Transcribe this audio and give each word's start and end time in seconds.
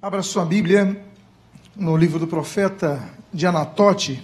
Abra 0.00 0.22
sua 0.22 0.44
Bíblia 0.44 1.04
no 1.74 1.96
livro 1.96 2.20
do 2.20 2.28
profeta 2.28 3.02
de 3.34 3.48
Anatote, 3.48 4.22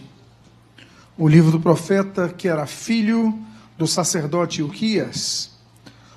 o 1.18 1.26
livro 1.26 1.50
do 1.50 1.58
profeta 1.58 2.28
que 2.28 2.46
era 2.46 2.64
filho 2.64 3.36
do 3.76 3.84
sacerdote 3.84 4.62
Uquias, 4.62 5.50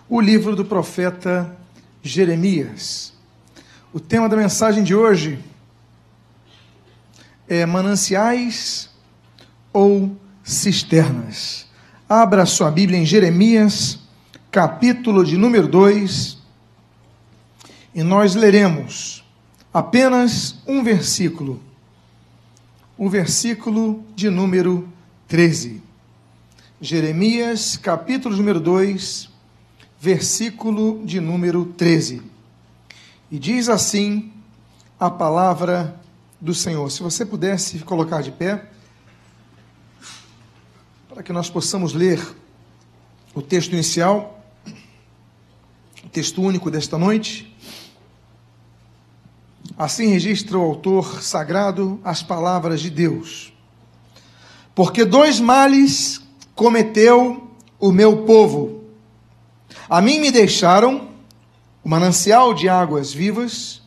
o 0.07 0.21
livro 0.21 0.55
do 0.55 0.63
profeta 0.63 1.57
Jeremias. 2.03 3.13
O 3.91 3.99
tema 3.99 4.29
da 4.29 4.37
mensagem 4.37 4.83
de 4.83 4.93
hoje 4.93 5.43
é 7.49 7.65
mananciais 7.65 8.91
ou 9.73 10.15
cisternas. 10.43 11.65
Abra 12.07 12.45
sua 12.45 12.69
Bíblia 12.69 12.99
em 12.99 13.05
Jeremias, 13.07 13.97
capítulo 14.51 15.25
de 15.25 15.35
número 15.35 15.67
2, 15.67 16.37
e 17.95 18.03
nós 18.03 18.35
leremos 18.35 19.16
apenas 19.77 20.55
um 20.65 20.83
versículo, 20.83 21.61
o 22.97 23.07
versículo 23.07 24.03
de 24.15 24.27
número 24.27 24.91
13. 25.27 25.83
Jeremias, 26.81 27.77
capítulo 27.77 28.35
número 28.35 28.59
2, 28.59 29.29
versículo 30.01 31.05
de 31.05 31.19
número 31.19 31.63
13. 31.63 32.23
E 33.29 33.37
diz 33.37 33.69
assim 33.69 34.33
a 34.99 35.11
palavra 35.11 36.01
do 36.41 36.55
Senhor. 36.55 36.89
Se 36.89 37.03
você 37.03 37.23
pudesse 37.23 37.77
colocar 37.81 38.23
de 38.23 38.31
pé, 38.31 38.67
para 41.07 41.21
que 41.21 41.31
nós 41.31 41.51
possamos 41.51 41.93
ler 41.93 42.19
o 43.31 43.43
texto 43.43 43.73
inicial, 43.73 44.43
o 46.03 46.09
texto 46.09 46.41
único 46.41 46.71
desta 46.71 46.97
noite. 46.97 47.55
Assim 49.77 50.07
registra 50.07 50.57
o 50.57 50.61
autor 50.61 51.21
sagrado 51.21 51.99
as 52.03 52.23
palavras 52.23 52.81
de 52.81 52.89
Deus. 52.89 53.53
Porque 54.73 55.05
dois 55.05 55.39
males 55.39 56.19
cometeu 56.55 57.51
o 57.79 57.91
meu 57.91 58.23
povo. 58.25 58.85
A 59.87 60.01
mim 60.01 60.19
me 60.19 60.31
deixaram 60.31 61.09
o 61.83 61.89
manancial 61.89 62.55
de 62.55 62.67
águas 62.67 63.13
vivas 63.13 63.83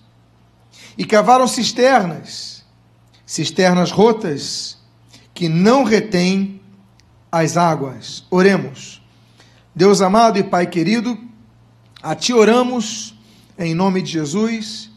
e 0.97 1.05
cavaram 1.05 1.49
cisternas, 1.49 2.65
cisternas 3.27 3.91
rotas 3.91 4.79
que 5.35 5.49
não 5.49 5.83
retêm 5.83 6.61
as 7.33 7.57
águas. 7.57 8.25
Oremos. 8.31 9.03
Deus 9.75 10.01
amado 10.01 10.39
e 10.39 10.45
Pai 10.45 10.69
querido, 10.69 11.19
a 12.01 12.15
Ti 12.15 12.33
oramos 12.33 13.15
em 13.59 13.75
nome 13.75 14.03
de 14.03 14.13
Jesus 14.13 14.90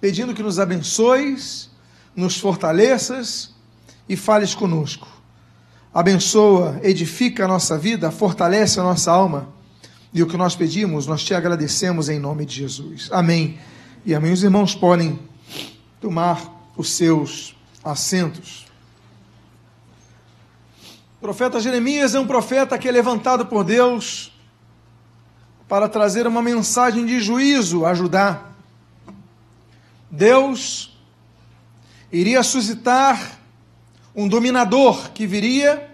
pedindo 0.00 0.34
que 0.34 0.42
nos 0.42 0.58
abençoes, 0.58 1.70
nos 2.16 2.38
fortaleças 2.38 3.54
e 4.08 4.16
fales 4.16 4.54
conosco. 4.54 5.06
Abençoa, 5.92 6.80
edifica 6.82 7.44
a 7.44 7.48
nossa 7.48 7.76
vida, 7.76 8.10
fortalece 8.10 8.78
a 8.80 8.82
nossa 8.82 9.10
alma. 9.10 9.48
E 10.12 10.22
o 10.22 10.26
que 10.26 10.36
nós 10.36 10.56
pedimos, 10.56 11.06
nós 11.06 11.22
te 11.22 11.34
agradecemos 11.34 12.08
em 12.08 12.18
nome 12.18 12.44
de 12.44 12.56
Jesus. 12.56 13.08
Amém. 13.12 13.58
E 14.04 14.14
amém. 14.14 14.32
Os 14.32 14.42
irmãos 14.42 14.74
podem 14.74 15.18
tomar 16.00 16.40
os 16.76 16.90
seus 16.90 17.54
assentos. 17.84 18.66
O 21.18 21.20
profeta 21.20 21.60
Jeremias 21.60 22.14
é 22.14 22.20
um 22.20 22.26
profeta 22.26 22.78
que 22.78 22.88
é 22.88 22.92
levantado 22.92 23.46
por 23.46 23.62
Deus 23.62 24.32
para 25.68 25.88
trazer 25.88 26.26
uma 26.26 26.42
mensagem 26.42 27.04
de 27.04 27.20
juízo 27.20 27.84
a 27.84 27.94
Judá. 27.94 28.49
Deus 30.10 30.98
iria 32.10 32.42
suscitar 32.42 33.38
um 34.14 34.26
dominador 34.26 35.12
que 35.12 35.26
viria, 35.26 35.88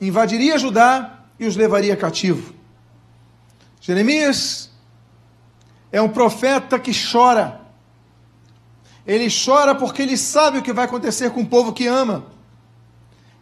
invadiria 0.00 0.58
Judá 0.58 1.24
e 1.38 1.46
os 1.46 1.54
levaria 1.54 1.96
cativo. 1.96 2.54
Jeremias 3.80 4.70
é 5.92 6.00
um 6.00 6.08
profeta 6.08 6.78
que 6.78 6.92
chora. 6.92 7.60
Ele 9.06 9.28
chora 9.30 9.74
porque 9.74 10.02
ele 10.02 10.16
sabe 10.16 10.58
o 10.58 10.62
que 10.62 10.72
vai 10.72 10.86
acontecer 10.86 11.30
com 11.30 11.42
o 11.42 11.46
povo 11.46 11.72
que 11.72 11.86
ama. 11.86 12.26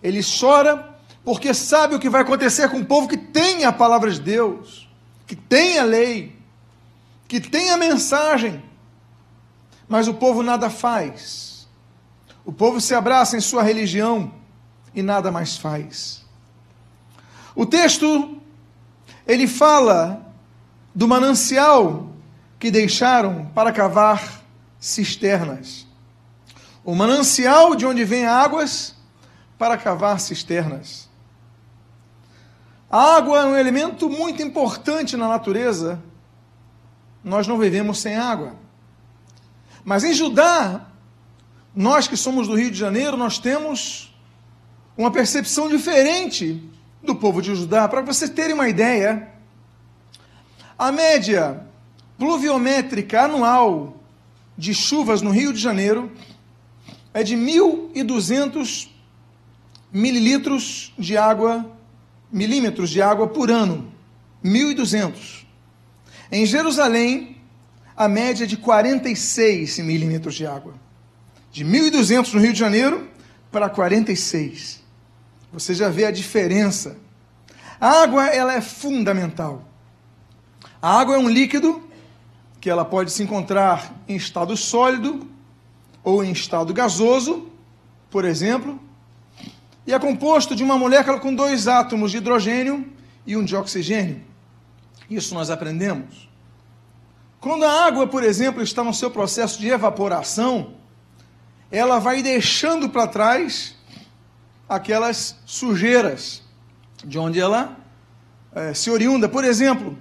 Ele 0.02 0.20
chora 0.22 0.96
porque 1.24 1.52
sabe 1.52 1.94
o 1.94 1.98
que 1.98 2.08
vai 2.08 2.22
acontecer 2.22 2.68
com 2.68 2.78
o 2.78 2.84
povo 2.84 3.08
que 3.08 3.16
tem 3.16 3.64
a 3.64 3.72
palavra 3.72 4.10
de 4.10 4.20
Deus, 4.20 4.88
que 5.26 5.34
tem 5.34 5.78
a 5.78 5.84
lei, 5.84 6.36
que 7.26 7.40
tem 7.40 7.70
a 7.70 7.76
mensagem 7.76 8.62
mas 9.88 10.08
o 10.08 10.14
povo 10.14 10.42
nada 10.42 10.68
faz. 10.68 11.68
O 12.44 12.52
povo 12.52 12.80
se 12.80 12.94
abraça 12.94 13.36
em 13.36 13.40
sua 13.40 13.62
religião 13.62 14.32
e 14.94 15.02
nada 15.02 15.30
mais 15.30 15.56
faz. 15.56 16.24
O 17.54 17.66
texto 17.66 18.40
ele 19.26 19.46
fala 19.46 20.24
do 20.94 21.08
manancial 21.08 22.08
que 22.58 22.70
deixaram 22.70 23.46
para 23.54 23.72
cavar 23.72 24.42
cisternas. 24.78 25.86
O 26.84 26.94
manancial 26.94 27.74
de 27.74 27.84
onde 27.84 28.04
vêm 28.04 28.26
águas 28.26 28.94
para 29.58 29.76
cavar 29.76 30.20
cisternas. 30.20 31.08
A 32.88 33.16
água 33.16 33.40
é 33.40 33.44
um 33.44 33.56
elemento 33.56 34.08
muito 34.08 34.40
importante 34.42 35.16
na 35.16 35.26
natureza. 35.26 36.00
Nós 37.24 37.48
não 37.48 37.58
vivemos 37.58 37.98
sem 37.98 38.16
água. 38.16 38.54
Mas 39.86 40.02
em 40.02 40.12
Judá, 40.12 40.84
nós 41.72 42.08
que 42.08 42.16
somos 42.16 42.48
do 42.48 42.56
Rio 42.56 42.72
de 42.72 42.76
Janeiro, 42.76 43.16
nós 43.16 43.38
temos 43.38 44.12
uma 44.98 45.12
percepção 45.12 45.68
diferente 45.68 46.60
do 47.04 47.14
povo 47.14 47.40
de 47.40 47.54
Judá. 47.54 47.86
Para 47.86 48.00
vocês 48.00 48.28
terem 48.28 48.52
uma 48.52 48.68
ideia, 48.68 49.28
a 50.76 50.90
média 50.90 51.64
pluviométrica 52.18 53.22
anual 53.22 54.02
de 54.58 54.74
chuvas 54.74 55.22
no 55.22 55.30
Rio 55.30 55.52
de 55.52 55.60
Janeiro 55.60 56.10
é 57.14 57.22
de 57.22 57.36
1.200 57.36 58.88
mililitros 59.92 60.92
de 60.98 61.16
água, 61.16 61.64
milímetros 62.32 62.90
de 62.90 63.00
água 63.00 63.28
por 63.28 63.52
ano. 63.52 63.92
1.200. 64.44 65.44
Em 66.32 66.44
Jerusalém, 66.44 67.35
a 67.96 68.08
média 68.08 68.46
de 68.46 68.56
46 68.56 69.78
milímetros 69.78 70.34
de 70.34 70.46
água. 70.46 70.74
De 71.50 71.64
1.200 71.64 72.34
no 72.34 72.40
Rio 72.40 72.52
de 72.52 72.58
Janeiro 72.58 73.08
para 73.50 73.70
46. 73.70 74.82
Você 75.52 75.74
já 75.74 75.88
vê 75.88 76.04
a 76.04 76.10
diferença. 76.10 76.98
A 77.80 78.02
água 78.02 78.26
ela 78.26 78.54
é 78.54 78.60
fundamental. 78.60 79.66
A 80.82 81.00
água 81.00 81.14
é 81.14 81.18
um 81.18 81.28
líquido 81.28 81.88
que 82.60 82.68
ela 82.68 82.84
pode 82.84 83.10
se 83.12 83.22
encontrar 83.22 83.94
em 84.06 84.16
estado 84.16 84.56
sólido 84.56 85.26
ou 86.04 86.22
em 86.22 86.32
estado 86.32 86.74
gasoso, 86.74 87.50
por 88.10 88.24
exemplo, 88.24 88.78
e 89.86 89.94
é 89.94 89.98
composto 89.98 90.54
de 90.54 90.62
uma 90.62 90.76
molécula 90.76 91.18
com 91.20 91.34
dois 91.34 91.68
átomos 91.68 92.10
de 92.10 92.18
hidrogênio 92.18 92.86
e 93.26 93.36
um 93.36 93.44
de 93.44 93.54
oxigênio. 93.54 94.20
Isso 95.08 95.32
nós 95.32 95.48
aprendemos. 95.48 96.28
Quando 97.40 97.64
a 97.64 97.84
água, 97.86 98.06
por 98.06 98.22
exemplo, 98.22 98.62
está 98.62 98.82
no 98.82 98.94
seu 98.94 99.10
processo 99.10 99.60
de 99.60 99.68
evaporação, 99.68 100.74
ela 101.70 101.98
vai 101.98 102.22
deixando 102.22 102.88
para 102.88 103.06
trás 103.06 103.74
aquelas 104.68 105.36
sujeiras 105.44 106.42
de 107.04 107.18
onde 107.18 107.38
ela 107.38 107.76
é, 108.54 108.74
se 108.74 108.90
oriunda. 108.90 109.28
Por 109.28 109.44
exemplo, 109.44 109.96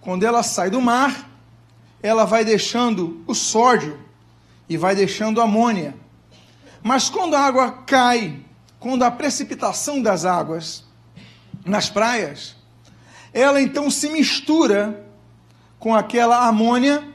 quando 0.00 0.24
ela 0.24 0.42
sai 0.42 0.70
do 0.70 0.80
mar, 0.80 1.28
ela 2.02 2.24
vai 2.24 2.44
deixando 2.44 3.22
o 3.26 3.34
sódio 3.34 3.98
e 4.68 4.76
vai 4.76 4.94
deixando 4.94 5.40
amônia. 5.40 5.94
Mas 6.82 7.10
quando 7.10 7.34
a 7.34 7.40
água 7.40 7.72
cai, 7.86 8.40
quando 8.78 9.02
a 9.02 9.10
precipitação 9.10 10.00
das 10.00 10.24
águas 10.24 10.84
nas 11.64 11.90
praias, 11.90 12.56
ela 13.32 13.60
então 13.60 13.90
se 13.90 14.08
mistura 14.08 15.07
com 15.78 15.94
aquela 15.94 16.46
amônia 16.46 17.06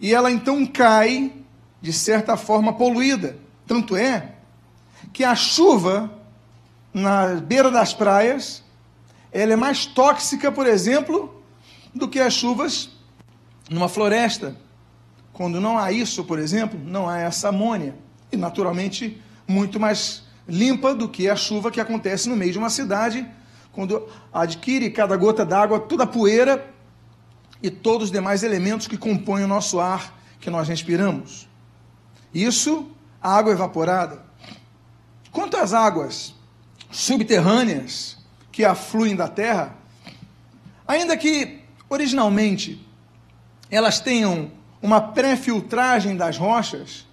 e 0.00 0.14
ela 0.14 0.30
então 0.30 0.66
cai, 0.66 1.32
de 1.80 1.92
certa 1.92 2.36
forma, 2.36 2.72
poluída. 2.72 3.38
Tanto 3.66 3.96
é 3.96 4.34
que 5.12 5.24
a 5.24 5.34
chuva 5.34 6.10
na 6.92 7.34
beira 7.34 7.70
das 7.70 7.94
praias 7.94 8.62
ela 9.32 9.52
é 9.52 9.56
mais 9.56 9.86
tóxica, 9.86 10.50
por 10.50 10.66
exemplo, 10.66 11.42
do 11.94 12.08
que 12.08 12.20
as 12.20 12.32
chuvas 12.32 12.90
numa 13.68 13.88
floresta. 13.88 14.56
Quando 15.32 15.60
não 15.60 15.76
há 15.76 15.92
isso, 15.92 16.24
por 16.24 16.38
exemplo, 16.38 16.78
não 16.82 17.08
há 17.08 17.18
essa 17.18 17.50
amônia. 17.50 17.94
E, 18.32 18.36
naturalmente, 18.36 19.20
muito 19.46 19.78
mais 19.78 20.22
limpa 20.48 20.94
do 20.94 21.08
que 21.08 21.28
a 21.28 21.36
chuva 21.36 21.70
que 21.70 21.80
acontece 21.80 22.28
no 22.28 22.36
meio 22.36 22.52
de 22.52 22.58
uma 22.58 22.70
cidade, 22.70 23.28
quando 23.72 24.08
adquire 24.32 24.90
cada 24.90 25.16
gota 25.16 25.44
d'água 25.44 25.80
toda 25.80 26.04
a 26.04 26.06
poeira 26.06 26.74
e 27.62 27.70
todos 27.70 28.06
os 28.06 28.12
demais 28.12 28.42
elementos 28.42 28.86
que 28.86 28.96
compõem 28.96 29.44
o 29.44 29.48
nosso 29.48 29.80
ar 29.80 30.18
que 30.40 30.50
nós 30.50 30.68
respiramos. 30.68 31.48
Isso, 32.32 32.90
a 33.20 33.34
água 33.36 33.52
evaporada. 33.52 34.24
Quanto 35.30 35.56
às 35.56 35.72
águas 35.72 36.34
subterrâneas 36.90 38.16
que 38.52 38.64
afluem 38.64 39.16
da 39.16 39.28
terra, 39.28 39.76
ainda 40.86 41.16
que 41.16 41.62
originalmente 41.88 42.84
elas 43.70 44.00
tenham 44.00 44.50
uma 44.80 45.00
pré-filtragem 45.00 46.16
das 46.16 46.36
rochas, 46.36 47.06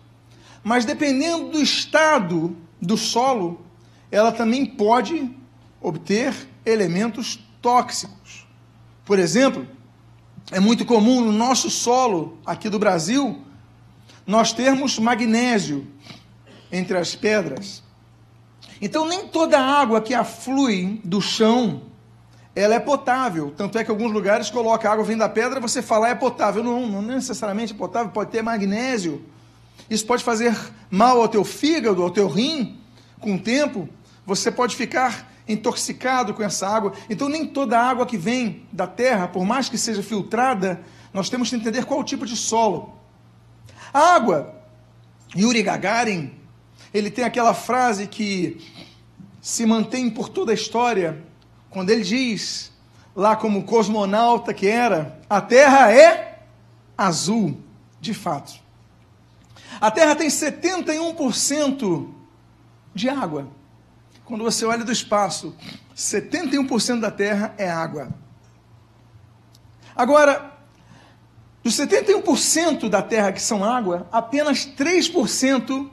mas 0.63 0.85
dependendo 0.85 1.49
do 1.49 1.61
estado 1.61 2.55
do 2.81 2.97
solo, 2.97 3.65
ela 4.11 4.31
também 4.31 4.65
pode 4.65 5.29
obter 5.81 6.33
elementos 6.65 7.39
tóxicos. 7.61 8.47
Por 9.03 9.19
exemplo, 9.19 9.67
é 10.51 10.59
muito 10.59 10.85
comum 10.85 11.21
no 11.21 11.31
nosso 11.31 11.69
solo 11.69 12.37
aqui 12.45 12.69
do 12.69 12.79
Brasil 12.79 13.41
nós 14.25 14.53
termos 14.53 14.97
magnésio 14.99 15.87
entre 16.71 16.97
as 16.97 17.15
pedras. 17.15 17.83
Então 18.81 19.07
nem 19.07 19.27
toda 19.27 19.59
água 19.59 20.01
que 20.01 20.13
aflui 20.13 21.01
do 21.03 21.21
chão 21.21 21.83
ela 22.55 22.75
é 22.75 22.79
potável. 22.79 23.51
Tanto 23.55 23.77
é 23.77 23.83
que 23.83 23.89
alguns 23.89 24.11
lugares 24.11 24.49
coloca 24.49 24.89
água 24.89 25.03
vindo 25.03 25.19
da 25.19 25.29
pedra, 25.29 25.59
você 25.59 25.81
fala 25.81 26.07
é 26.07 26.15
potável. 26.15 26.63
Não, 26.63 26.85
não 26.87 27.01
necessariamente 27.01 27.73
é 27.73 27.75
potável, 27.75 28.11
pode 28.11 28.29
ter 28.29 28.41
magnésio. 28.41 29.25
Isso 29.89 30.05
pode 30.05 30.23
fazer 30.23 30.55
mal 30.89 31.19
ao 31.19 31.27
teu 31.27 31.43
fígado, 31.43 32.01
ao 32.03 32.11
teu 32.11 32.27
rim, 32.27 32.79
com 33.19 33.35
o 33.35 33.39
tempo. 33.39 33.89
Você 34.25 34.51
pode 34.51 34.75
ficar 34.75 35.32
intoxicado 35.47 36.33
com 36.33 36.43
essa 36.43 36.67
água. 36.67 36.93
Então, 37.09 37.27
nem 37.29 37.45
toda 37.45 37.79
água 37.79 38.05
que 38.05 38.17
vem 38.17 38.65
da 38.71 38.87
terra, 38.87 39.27
por 39.27 39.45
mais 39.45 39.69
que 39.69 39.77
seja 39.77 40.01
filtrada, 40.01 40.81
nós 41.13 41.29
temos 41.29 41.49
que 41.49 41.55
entender 41.55 41.85
qual 41.85 41.99
o 41.99 42.03
tipo 42.03 42.25
de 42.25 42.35
solo. 42.35 42.93
A 43.93 44.15
água, 44.15 44.55
Yuri 45.35 45.61
Gagarin, 45.61 46.33
ele 46.93 47.11
tem 47.11 47.25
aquela 47.25 47.53
frase 47.53 48.07
que 48.07 48.61
se 49.41 49.65
mantém 49.65 50.09
por 50.09 50.29
toda 50.29 50.51
a 50.51 50.55
história, 50.55 51.21
quando 51.69 51.89
ele 51.89 52.03
diz, 52.03 52.71
lá 53.15 53.35
como 53.35 53.63
cosmonauta 53.63 54.53
que 54.53 54.67
era, 54.67 55.19
a 55.29 55.41
Terra 55.41 55.91
é 55.91 56.39
azul, 56.97 57.57
de 57.99 58.13
fato. 58.13 58.53
A 59.81 59.91
Terra 59.91 60.15
tem 60.15 60.27
71% 60.27 62.07
de 62.93 63.09
água. 63.09 63.47
Quando 64.25 64.43
você 64.43 64.65
olha 64.65 64.83
do 64.83 64.91
espaço, 64.91 65.55
71% 65.95 66.99
da 66.99 67.11
Terra 67.11 67.53
é 67.57 67.69
água. 67.69 68.09
Agora, 69.95 70.51
dos 71.63 71.75
71% 71.75 72.89
da 72.89 73.01
Terra 73.01 73.31
que 73.31 73.41
são 73.41 73.63
água, 73.63 74.07
apenas 74.11 74.65
3% 74.65 75.89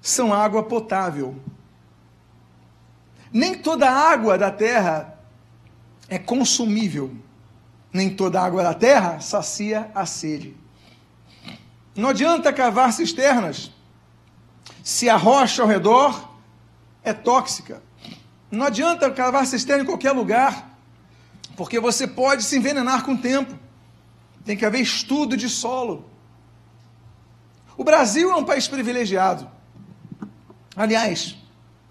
são 0.00 0.32
água 0.32 0.62
potável. 0.62 1.36
Nem 3.32 3.54
toda 3.54 3.90
água 3.90 4.36
da 4.36 4.50
terra 4.50 5.18
é 6.08 6.18
consumível. 6.18 7.14
Nem 7.92 8.10
toda 8.14 8.40
água 8.40 8.62
da 8.62 8.74
terra 8.74 9.20
sacia 9.20 9.90
a 9.94 10.06
sede. 10.06 10.56
Não 11.94 12.08
adianta 12.08 12.52
cavar 12.52 12.92
cisternas 12.92 13.70
se 14.82 15.08
a 15.08 15.16
rocha 15.16 15.62
ao 15.62 15.68
redor 15.68 16.29
é 17.02 17.12
tóxica. 17.12 17.82
Não 18.50 18.66
adianta 18.66 19.10
cavar 19.10 19.46
cisterna 19.46 19.84
em 19.84 19.86
qualquer 19.86 20.12
lugar, 20.12 20.76
porque 21.56 21.78
você 21.78 22.06
pode 22.06 22.42
se 22.42 22.56
envenenar 22.56 23.04
com 23.04 23.12
o 23.12 23.18
tempo. 23.18 23.56
Tem 24.44 24.56
que 24.56 24.64
haver 24.64 24.80
estudo 24.80 25.36
de 25.36 25.48
solo. 25.48 26.04
O 27.76 27.84
Brasil 27.84 28.30
é 28.30 28.36
um 28.36 28.44
país 28.44 28.66
privilegiado. 28.66 29.48
Aliás, 30.74 31.36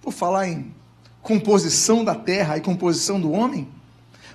por 0.02 0.12
falar 0.12 0.48
em 0.48 0.74
composição 1.22 2.04
da 2.04 2.16
terra 2.16 2.58
e 2.58 2.62
composição 2.62 3.20
do 3.20 3.32
homem, 3.32 3.68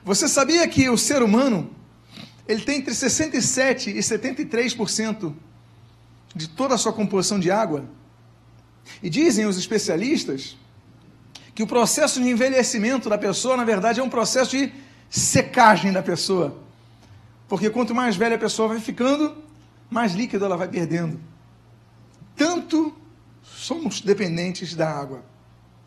você 0.05 0.29
sabia 0.29 0.67
que 0.69 0.89
o 0.89 0.99
ser 0.99 1.23
humano 1.23 1.71
ele 2.47 2.63
tem 2.63 2.79
entre 2.79 2.95
67 2.95 3.91
e 3.91 3.99
73% 3.99 5.35
de 6.35 6.49
toda 6.49 6.75
a 6.75 6.79
sua 6.79 6.93
composição 6.93 7.41
de 7.41 7.51
água? 7.51 7.85
E 9.03 9.09
dizem 9.09 9.47
os 9.47 9.57
especialistas 9.57 10.57
que 11.55 11.63
o 11.63 11.67
processo 11.67 12.21
de 12.21 12.29
envelhecimento 12.29 13.09
da 13.09 13.17
pessoa, 13.17 13.57
na 13.57 13.65
verdade, 13.65 14.01
é 14.01 14.03
um 14.03 14.11
processo 14.11 14.57
de 14.57 14.73
secagem 15.09 15.93
da 15.93 16.03
pessoa. 16.03 16.59
Porque 17.49 17.71
quanto 17.71 17.95
mais 17.95 18.17
velha 18.17 18.37
a 18.37 18.39
pessoa 18.39 18.69
vai 18.69 18.81
ficando, 18.81 19.37
mais 19.89 20.15
líquido 20.15 20.45
ela 20.45 20.57
vai 20.57 20.67
perdendo. 20.67 21.21
Tanto 22.37 22.97
somos 23.43 24.01
dependentes 24.01 24.75
da 24.75 24.91
água. 24.91 25.23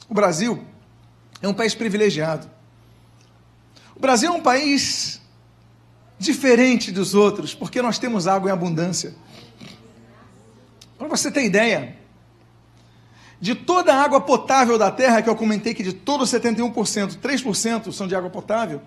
O 0.07 0.13
Brasil 0.13 0.63
é 1.41 1.47
um 1.47 1.53
país 1.53 1.75
privilegiado. 1.75 2.49
O 3.95 3.99
Brasil 3.99 4.29
é 4.29 4.31
um 4.31 4.41
país 4.41 5.21
diferente 6.17 6.91
dos 6.91 7.13
outros, 7.13 7.53
porque 7.53 7.81
nós 7.81 7.99
temos 7.99 8.27
água 8.27 8.49
em 8.49 8.53
abundância. 8.53 9.13
Para 10.97 11.07
você 11.07 11.29
ter 11.29 11.43
ideia, 11.43 11.97
de 13.39 13.53
toda 13.53 13.93
a 13.93 14.03
água 14.03 14.19
potável 14.21 14.77
da 14.77 14.89
terra, 14.89 15.21
que 15.21 15.29
eu 15.29 15.35
comentei 15.35 15.73
que 15.73 15.83
de 15.83 15.93
todo 15.93 16.23
71%, 16.23 17.17
3% 17.17 17.91
são 17.91 18.07
de 18.07 18.15
água 18.15 18.29
potável, 18.29 18.81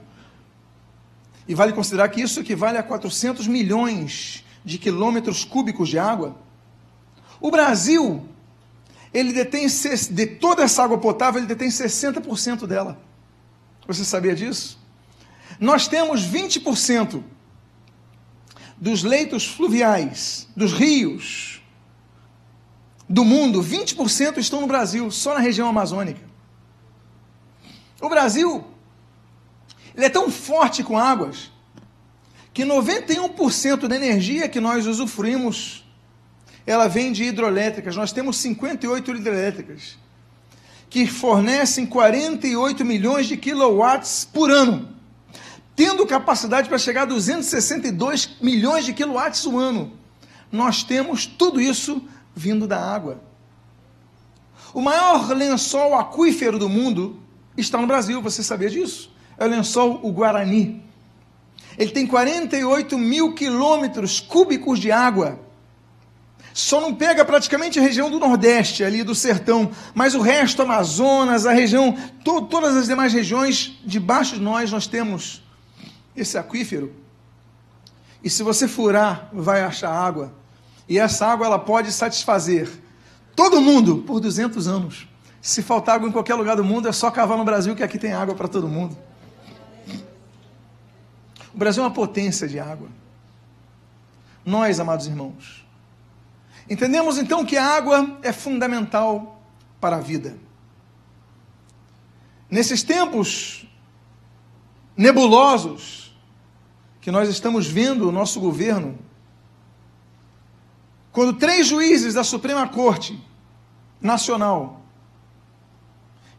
e 1.46 1.54
vale 1.54 1.72
considerar 1.72 2.08
que 2.08 2.20
isso 2.20 2.40
equivale 2.40 2.78
a 2.78 2.82
400 2.82 3.46
milhões 3.46 4.44
de 4.64 4.78
quilômetros 4.78 5.44
cúbicos 5.44 5.88
de 5.88 5.98
água. 5.98 6.36
O 7.40 7.50
Brasil 7.50 8.28
ele 9.12 9.32
detém, 9.32 9.66
de 10.10 10.26
toda 10.26 10.62
essa 10.62 10.84
água 10.84 10.98
potável, 10.98 11.40
ele 11.40 11.48
detém 11.48 11.68
60% 11.68 12.66
dela. 12.66 13.00
Você 13.86 14.04
sabia 14.04 14.34
disso? 14.34 14.78
Nós 15.58 15.88
temos 15.88 16.22
20% 16.22 17.22
dos 18.76 19.02
leitos 19.02 19.44
fluviais, 19.46 20.48
dos 20.56 20.72
rios 20.72 21.49
do 23.10 23.24
mundo, 23.24 23.60
20% 23.60 24.38
estão 24.38 24.60
no 24.60 24.68
Brasil, 24.68 25.10
só 25.10 25.34
na 25.34 25.40
região 25.40 25.68
amazônica. 25.68 26.20
O 28.00 28.08
Brasil 28.08 28.64
ele 29.96 30.06
é 30.06 30.08
tão 30.08 30.30
forte 30.30 30.84
com 30.84 30.96
águas 30.96 31.50
que 32.54 32.62
91% 32.62 33.88
da 33.88 33.96
energia 33.96 34.48
que 34.48 34.60
nós 34.60 34.86
usufruímos 34.86 35.84
ela 36.64 36.86
vem 36.86 37.10
de 37.10 37.24
hidroelétricas. 37.24 37.96
Nós 37.96 38.12
temos 38.12 38.36
58 38.36 39.16
hidrelétricas 39.16 39.98
que 40.88 41.06
fornecem 41.06 41.86
48 41.86 42.84
milhões 42.84 43.26
de 43.26 43.36
quilowatts 43.36 44.24
por 44.24 44.50
ano, 44.50 44.88
tendo 45.74 46.06
capacidade 46.06 46.68
para 46.68 46.78
chegar 46.78 47.02
a 47.02 47.06
262 47.06 48.36
milhões 48.40 48.84
de 48.84 48.92
quilowatts 48.92 49.44
o 49.46 49.58
ano. 49.58 49.98
Nós 50.50 50.84
temos 50.84 51.26
tudo 51.26 51.60
isso 51.60 52.02
vindo 52.34 52.66
da 52.66 52.80
água. 52.80 53.20
O 54.72 54.80
maior 54.80 55.28
lençol 55.30 55.94
aquífero 55.94 56.58
do 56.58 56.68
mundo 56.68 57.20
está 57.56 57.78
no 57.78 57.86
Brasil, 57.86 58.22
você 58.22 58.42
sabia 58.42 58.70
disso? 58.70 59.10
É 59.36 59.44
o 59.44 59.48
lençol 59.48 60.00
o 60.02 60.12
Guarani. 60.12 60.82
Ele 61.78 61.90
tem 61.90 62.06
48 62.06 62.98
mil 62.98 63.34
quilômetros 63.34 64.20
cúbicos 64.20 64.78
de 64.78 64.92
água 64.92 65.38
só 66.52 66.80
não 66.80 66.94
pega 66.94 67.24
praticamente 67.24 67.78
a 67.78 67.82
região 67.82 68.10
do 68.10 68.18
Nordeste, 68.18 68.82
ali 68.82 69.02
do 69.04 69.14
sertão, 69.14 69.70
mas 69.94 70.14
o 70.14 70.20
resto, 70.20 70.62
Amazonas, 70.62 71.46
a 71.46 71.52
região, 71.52 71.96
to 72.24 72.42
todas 72.42 72.76
as 72.76 72.86
demais 72.86 73.12
regiões, 73.12 73.78
debaixo 73.84 74.34
de 74.34 74.40
nós, 74.40 74.70
nós 74.70 74.86
temos 74.86 75.42
esse 76.16 76.36
aquífero. 76.36 76.92
E 78.22 78.28
se 78.28 78.42
você 78.42 78.66
furar, 78.66 79.28
vai 79.32 79.62
achar 79.62 79.90
água. 79.90 80.34
E 80.90 80.98
essa 80.98 81.26
água 81.26 81.46
ela 81.46 81.58
pode 81.58 81.90
satisfazer 81.90 82.68
todo 83.34 83.62
mundo 83.62 84.04
por 84.06 84.20
200 84.20 84.68
anos. 84.68 85.08
Se 85.40 85.62
faltar 85.62 85.94
água 85.94 86.08
em 86.08 86.12
qualquer 86.12 86.34
lugar 86.34 86.56
do 86.56 86.64
mundo, 86.64 86.86
é 86.86 86.92
só 86.92 87.10
cavar 87.10 87.38
no 87.38 87.44
Brasil 87.44 87.74
que 87.74 87.82
aqui 87.82 87.98
tem 87.98 88.12
água 88.12 88.34
para 88.34 88.46
todo 88.46 88.68
mundo. 88.68 88.98
O 91.54 91.56
Brasil 91.56 91.82
é 91.82 91.86
uma 91.86 91.94
potência 91.94 92.46
de 92.46 92.60
água. 92.60 92.88
Nós, 94.44 94.78
amados 94.78 95.06
irmãos, 95.06 95.60
Entendemos 96.70 97.18
então 97.18 97.44
que 97.44 97.56
a 97.56 97.66
água 97.66 98.18
é 98.22 98.32
fundamental 98.32 99.42
para 99.80 99.96
a 99.96 100.00
vida. 100.00 100.36
Nesses 102.48 102.84
tempos 102.84 103.66
nebulosos 104.96 106.16
que 107.00 107.10
nós 107.10 107.28
estamos 107.28 107.66
vendo 107.66 108.08
o 108.08 108.12
nosso 108.12 108.38
governo, 108.38 108.96
quando 111.20 111.34
três 111.34 111.66
juízes 111.66 112.14
da 112.14 112.24
Suprema 112.24 112.66
Corte 112.66 113.22
Nacional 114.00 114.80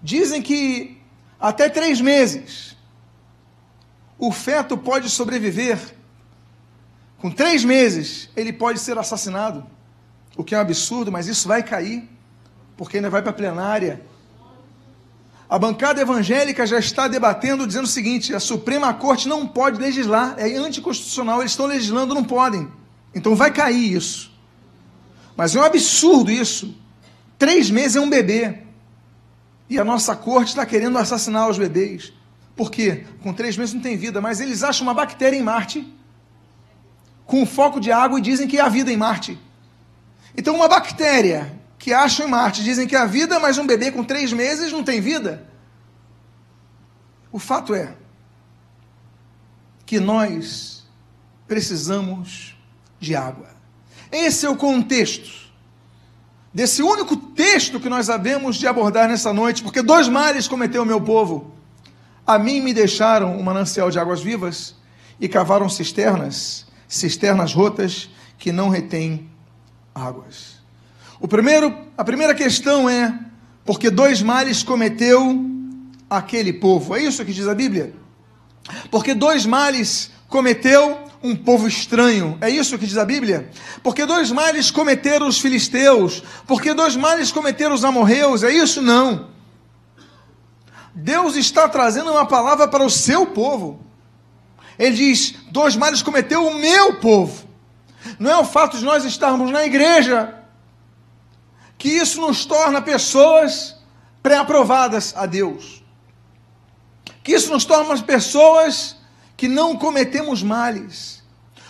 dizem 0.01 0.41
que 0.41 0.99
até 1.39 1.69
três 1.69 2.01
meses 2.01 2.75
o 4.17 4.31
feto 4.31 4.75
pode 4.75 5.07
sobreviver, 5.07 5.77
com 7.19 7.29
três 7.29 7.63
meses 7.63 8.27
ele 8.35 8.51
pode 8.51 8.79
ser 8.79 8.97
assassinado. 8.97 9.67
o 10.35 10.43
que 10.43 10.55
é 10.55 10.57
um 10.57 10.61
absurdo, 10.61 11.11
mas 11.11 11.27
isso 11.27 11.47
vai 11.47 11.61
cair, 11.61 12.09
porque 12.75 12.97
ainda 12.97 13.11
vai 13.11 13.21
para 13.21 13.29
a 13.29 13.35
plenária. 13.35 14.03
A 15.47 15.59
bancada 15.59 16.01
evangélica 16.01 16.65
já 16.65 16.79
está 16.79 17.07
debatendo, 17.07 17.67
dizendo 17.67 17.85
o 17.85 17.87
seguinte: 17.87 18.33
a 18.33 18.39
Suprema 18.39 18.91
Corte 18.95 19.27
não 19.27 19.45
pode 19.47 19.79
legislar, 19.79 20.33
é 20.39 20.51
anticonstitucional, 20.57 21.41
eles 21.41 21.51
estão 21.51 21.67
legislando, 21.67 22.15
não 22.15 22.23
podem. 22.23 22.67
Então 23.13 23.35
vai 23.35 23.53
cair 23.53 23.93
isso. 23.93 24.30
Mas 25.35 25.55
é 25.55 25.59
um 25.59 25.63
absurdo 25.63 26.31
isso. 26.31 26.75
Três 27.37 27.69
meses 27.69 27.95
é 27.95 27.99
um 28.01 28.09
bebê. 28.09 28.59
E 29.69 29.79
a 29.79 29.85
nossa 29.85 30.15
corte 30.15 30.49
está 30.49 30.65
querendo 30.65 30.97
assassinar 30.97 31.49
os 31.49 31.57
bebês. 31.57 32.13
Por 32.55 32.69
quê? 32.69 33.05
Com 33.23 33.33
três 33.33 33.57
meses 33.57 33.73
não 33.73 33.81
tem 33.81 33.97
vida, 33.97 34.19
mas 34.19 34.39
eles 34.39 34.63
acham 34.63 34.85
uma 34.85 34.93
bactéria 34.93 35.37
em 35.37 35.41
Marte, 35.41 35.87
com 37.25 37.41
um 37.41 37.45
foco 37.45 37.79
de 37.79 37.91
água, 37.91 38.19
e 38.19 38.21
dizem 38.21 38.47
que 38.47 38.59
há 38.59 38.67
vida 38.67 38.91
em 38.91 38.97
Marte. 38.97 39.39
Então, 40.37 40.55
uma 40.55 40.67
bactéria 40.67 41.59
que 41.79 41.93
acham 41.93 42.27
em 42.27 42.29
Marte 42.29 42.63
dizem 42.63 42.87
que 42.87 42.95
há 42.95 43.05
vida, 43.05 43.39
mas 43.39 43.57
um 43.57 43.65
bebê 43.65 43.91
com 43.91 44.03
três 44.03 44.31
meses 44.31 44.71
não 44.71 44.83
tem 44.83 45.01
vida. 45.01 45.47
O 47.31 47.39
fato 47.39 47.73
é 47.73 47.95
que 49.85 49.99
nós 49.99 50.85
precisamos 51.47 52.55
de 52.99 53.15
água. 53.15 53.49
Esse 54.11 54.45
é 54.45 54.49
o 54.49 54.55
contexto 54.55 55.41
desse 56.53 56.83
único 56.83 57.15
texto 57.15 57.79
que 57.79 57.89
nós 57.89 58.09
havemos 58.09 58.57
de 58.57 58.67
abordar 58.67 59.07
nessa 59.07 59.31
noite, 59.31 59.63
porque 59.63 59.81
dois 59.81 60.07
males 60.07 60.47
cometeu 60.47 60.83
o 60.83 60.85
meu 60.85 60.99
povo. 60.99 61.53
A 62.27 62.37
mim 62.37 62.61
me 62.61 62.73
deixaram 62.73 63.37
um 63.37 63.43
manancial 63.43 63.89
de 63.89 63.97
águas 63.97 64.21
vivas 64.21 64.75
e 65.19 65.27
cavaram 65.27 65.69
cisternas, 65.69 66.65
cisternas 66.87 67.53
rotas 67.53 68.09
que 68.37 68.51
não 68.51 68.69
retêm 68.69 69.29
águas. 69.95 70.59
O 71.19 71.27
primeiro, 71.27 71.75
a 71.97 72.03
primeira 72.03 72.33
questão 72.33 72.89
é 72.89 73.17
porque 73.63 73.89
dois 73.89 74.21
males 74.21 74.63
cometeu 74.63 75.45
aquele 76.09 76.51
povo. 76.51 76.95
É 76.95 77.01
isso 77.01 77.23
que 77.23 77.31
diz 77.31 77.47
a 77.47 77.55
Bíblia? 77.55 77.93
Porque 78.89 79.13
dois 79.13 79.45
males 79.45 80.11
cometeu 80.27 80.97
um 81.23 81.35
povo 81.35 81.67
estranho. 81.67 82.37
É 82.41 82.49
isso 82.49 82.77
que 82.77 82.85
diz 82.85 82.97
a 82.97 83.05
Bíblia? 83.05 83.49
Porque 83.83 84.05
dois 84.05 84.31
males 84.31 84.71
cometeram 84.71 85.27
os 85.27 85.39
filisteus. 85.39 86.23
Porque 86.47 86.73
dois 86.73 86.95
males 86.95 87.31
cometeram 87.31 87.75
os 87.75 87.85
amorreus. 87.85 88.43
É 88.43 88.51
isso? 88.51 88.81
Não. 88.81 89.29
Deus 90.93 91.35
está 91.35 91.69
trazendo 91.69 92.11
uma 92.11 92.25
palavra 92.25 92.67
para 92.67 92.83
o 92.83 92.89
seu 92.89 93.25
povo. 93.27 93.79
Ele 94.77 94.95
diz: 94.95 95.35
dois 95.51 95.75
males 95.75 96.01
cometeu 96.01 96.45
o 96.45 96.55
meu 96.55 96.95
povo. 96.95 97.47
Não 98.17 98.31
é 98.31 98.37
o 98.37 98.45
fato 98.45 98.77
de 98.77 98.83
nós 98.83 99.05
estarmos 99.05 99.51
na 99.51 99.63
igreja 99.65 100.35
que 101.77 101.89
isso 101.89 102.21
nos 102.21 102.45
torna 102.45 102.81
pessoas 102.81 103.75
pré-aprovadas 104.21 105.13
a 105.15 105.25
Deus. 105.25 105.83
Que 107.23 107.33
isso 107.33 107.51
nos 107.51 107.65
torna 107.65 107.99
pessoas 108.03 108.95
que 109.41 109.47
não 109.47 109.75
cometemos 109.75 110.43
males. 110.43 111.23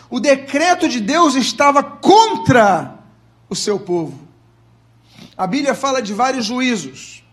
O 0.10 0.20
decreto 0.20 0.90
de 0.90 1.00
Deus 1.00 1.36
estava 1.36 1.82
contra 1.82 3.00
o 3.48 3.56
seu 3.56 3.80
povo. 3.80 4.28
A 5.38 5.48
Bíblia 5.48 5.74
fala 5.74 6.02
de 6.02 6.14
vários 6.14 6.48
juízos 6.48 7.24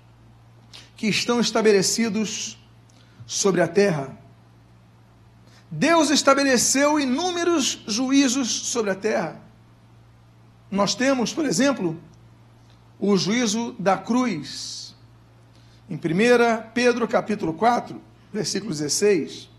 que 0.96 1.08
estão 1.08 1.40
estabelecidos 1.40 2.56
sobre 3.26 3.60
a 3.60 3.66
terra. 3.66 4.16
Deus 5.72 6.08
estabeleceu 6.08 7.00
inúmeros 7.00 7.82
juízos 7.88 8.48
sobre 8.48 8.92
a 8.92 8.94
terra. 8.94 9.42
Nós 10.70 10.94
temos, 10.94 11.34
por 11.34 11.46
exemplo, 11.46 12.00
o 13.00 13.16
juízo 13.16 13.74
da 13.76 13.98
cruz. 13.98 14.94
Em 15.90 15.96
1 15.96 15.98
Pedro 16.72 17.08
capítulo 17.08 17.54
4, 17.54 18.00
versículo 18.32 18.70
16, 18.70 19.57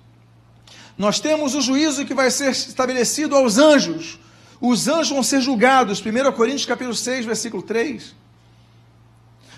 nós 0.99 1.17
temos 1.21 1.55
o 1.55 1.61
juízo 1.61 2.05
que 2.05 2.13
vai 2.13 2.29
ser 2.29 2.51
estabelecido 2.51 3.33
aos 3.33 3.57
anjos. 3.57 4.19
Os 4.59 4.89
anjos 4.89 5.11
vão 5.11 5.23
ser 5.23 5.39
julgados. 5.39 6.01
1 6.01 6.31
Coríntios 6.33 6.65
capítulo 6.65 6.93
6, 6.93 7.25
versículo 7.25 7.63
3. 7.63 8.13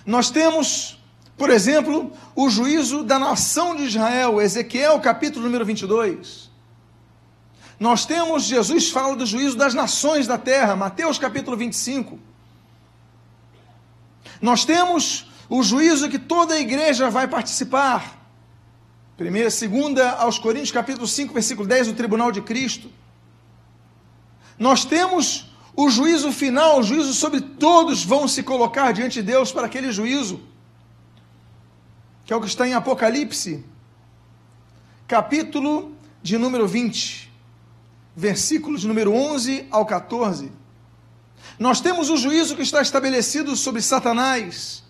Nós 0.06 0.30
temos, 0.30 1.00
por 1.36 1.50
exemplo, 1.50 2.14
o 2.36 2.48
juízo 2.48 3.04
da 3.04 3.18
nação 3.18 3.76
de 3.76 3.86
Israel, 3.86 4.40
Ezequiel 4.40 5.00
capítulo 5.00 5.46
número 5.46 5.66
22. 5.66 6.52
Nós 7.80 8.06
temos, 8.06 8.44
Jesus 8.44 8.92
fala 8.92 9.16
do 9.16 9.26
juízo 9.26 9.58
das 9.58 9.74
nações 9.74 10.28
da 10.28 10.38
terra, 10.38 10.76
Mateus 10.76 11.18
capítulo 11.18 11.58
25. 11.58 12.20
Nós 14.40 14.64
temos 14.64 15.28
o 15.50 15.64
juízo 15.64 16.08
que 16.08 16.20
toda 16.20 16.54
a 16.54 16.60
igreja 16.60 17.10
vai 17.10 17.28
participar, 17.28 18.21
Primeira, 19.22 19.52
segunda 19.52 20.14
aos 20.14 20.40
Coríntios, 20.40 20.72
capítulo 20.72 21.06
5, 21.06 21.32
versículo 21.32 21.68
10, 21.68 21.90
o 21.90 21.94
tribunal 21.94 22.32
de 22.32 22.42
Cristo. 22.42 22.90
Nós 24.58 24.84
temos 24.84 25.54
o 25.76 25.92
juízo 25.92 26.32
final, 26.32 26.80
o 26.80 26.84
juízo 26.84 27.14
sobre 27.14 27.40
todos 27.40 28.04
vão 28.04 28.28
se 28.28 28.42
colocar 28.42 28.92
diante 28.92 29.22
de 29.22 29.32
Deus 29.32 29.52
para 29.52 29.68
aquele 29.68 29.92
juízo, 29.92 30.42
que 32.26 32.34
é 32.34 32.36
o 32.36 32.42
que 32.42 32.48
está 32.48 32.68
em 32.68 32.74
Apocalipse, 32.74 33.64
capítulo 35.08 35.96
de 36.24 36.40
número 36.40 36.68
20, 36.68 37.32
versículos 38.16 38.82
de 38.82 38.88
número 38.88 39.14
11 39.14 39.68
ao 39.70 39.86
14. 39.86 40.52
Nós 41.60 41.80
temos 41.80 42.10
o 42.10 42.18
juízo 42.18 42.56
que 42.56 42.64
está 42.64 42.82
estabelecido 42.82 43.56
sobre 43.56 43.84
Satanás, 43.84 44.84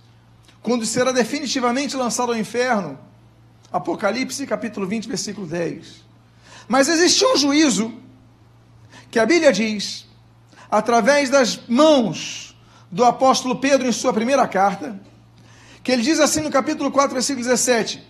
quando 0.61 0.85
será 0.85 1.11
definitivamente 1.11 1.97
lançado 1.97 2.31
ao 2.31 2.37
inferno 2.37 3.10
Apocalipse 3.71 4.45
capítulo 4.45 4.85
20, 4.85 5.07
versículo 5.07 5.47
10. 5.47 6.03
Mas 6.67 6.89
existe 6.89 7.25
um 7.25 7.37
juízo 7.37 7.93
que 9.09 9.19
a 9.19 9.25
Bíblia 9.25 9.51
diz, 9.51 10.07
através 10.69 11.29
das 11.29 11.59
mãos 11.67 12.55
do 12.89 13.05
apóstolo 13.05 13.57
Pedro 13.57 13.87
em 13.87 13.91
sua 13.91 14.13
primeira 14.13 14.47
carta, 14.47 14.99
que 15.83 15.91
ele 15.91 16.01
diz 16.01 16.19
assim 16.19 16.41
no 16.41 16.49
capítulo 16.49 16.91
4, 16.91 17.13
versículo 17.13 17.45
17: 17.45 18.05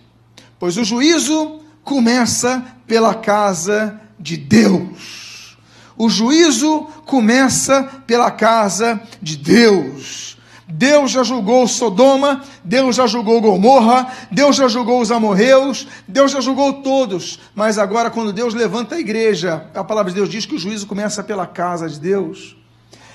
Pois 0.58 0.76
o 0.76 0.84
juízo 0.84 1.60
começa 1.84 2.64
pela 2.86 3.14
casa 3.14 4.00
de 4.18 4.36
Deus. 4.36 5.56
O 5.96 6.08
juízo 6.08 6.82
começa 7.06 7.84
pela 8.06 8.30
casa 8.30 9.00
de 9.20 9.36
Deus. 9.36 10.38
Deus 10.74 11.10
já 11.10 11.22
julgou 11.22 11.68
Sodoma, 11.68 12.42
Deus 12.64 12.96
já 12.96 13.06
julgou 13.06 13.40
Gomorra, 13.42 14.10
Deus 14.30 14.56
já 14.56 14.68
julgou 14.68 15.02
os 15.02 15.10
amorreus, 15.10 15.86
Deus 16.08 16.32
já 16.32 16.40
julgou 16.40 16.82
todos. 16.82 17.38
Mas 17.54 17.76
agora, 17.76 18.10
quando 18.10 18.32
Deus 18.32 18.54
levanta 18.54 18.94
a 18.94 18.98
igreja, 18.98 19.66
a 19.74 19.84
palavra 19.84 20.10
de 20.10 20.16
Deus 20.16 20.30
diz 20.30 20.46
que 20.46 20.54
o 20.54 20.58
juízo 20.58 20.86
começa 20.86 21.22
pela 21.22 21.46
casa 21.46 21.88
de 21.88 22.00
Deus. 22.00 22.56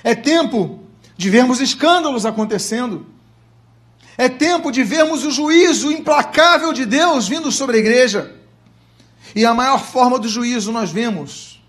É 0.04 0.14
tempo 0.14 0.78
de 1.16 1.28
vermos 1.28 1.60
escândalos 1.60 2.24
acontecendo. 2.24 3.06
É 4.16 4.28
tempo 4.28 4.70
de 4.70 4.84
vermos 4.84 5.24
o 5.24 5.30
juízo 5.30 5.90
implacável 5.90 6.72
de 6.72 6.86
Deus 6.86 7.26
vindo 7.26 7.50
sobre 7.50 7.76
a 7.76 7.80
igreja. 7.80 8.34
E 9.34 9.44
a 9.44 9.52
maior 9.52 9.82
forma 9.82 10.16
do 10.16 10.28
juízo 10.28 10.70
nós 10.70 10.92
vemos 10.92 11.60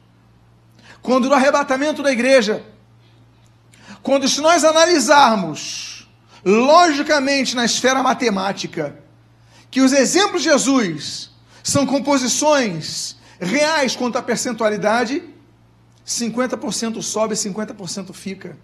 quando 1.02 1.30
no 1.30 1.34
arrebatamento 1.34 2.04
da 2.04 2.12
igreja 2.12 2.64
quando, 4.02 4.28
se 4.28 4.42
nós 4.42 4.64
analisarmos 4.64 6.08
logicamente 6.44 7.56
na 7.56 7.66
esfera 7.66 8.02
matemática, 8.02 8.98
que 9.70 9.82
os 9.82 9.92
exemplos 9.92 10.42
de 10.42 10.50
Jesus 10.50 11.30
são 11.64 11.86
composições 11.86 13.18
reais 13.40 13.96
quanto 13.96 14.18
à 14.18 14.22
percentualidade, 14.22 15.24
50% 16.06 17.02
sobe, 17.02 17.36
50% 17.36 18.14
fica. 18.14 18.58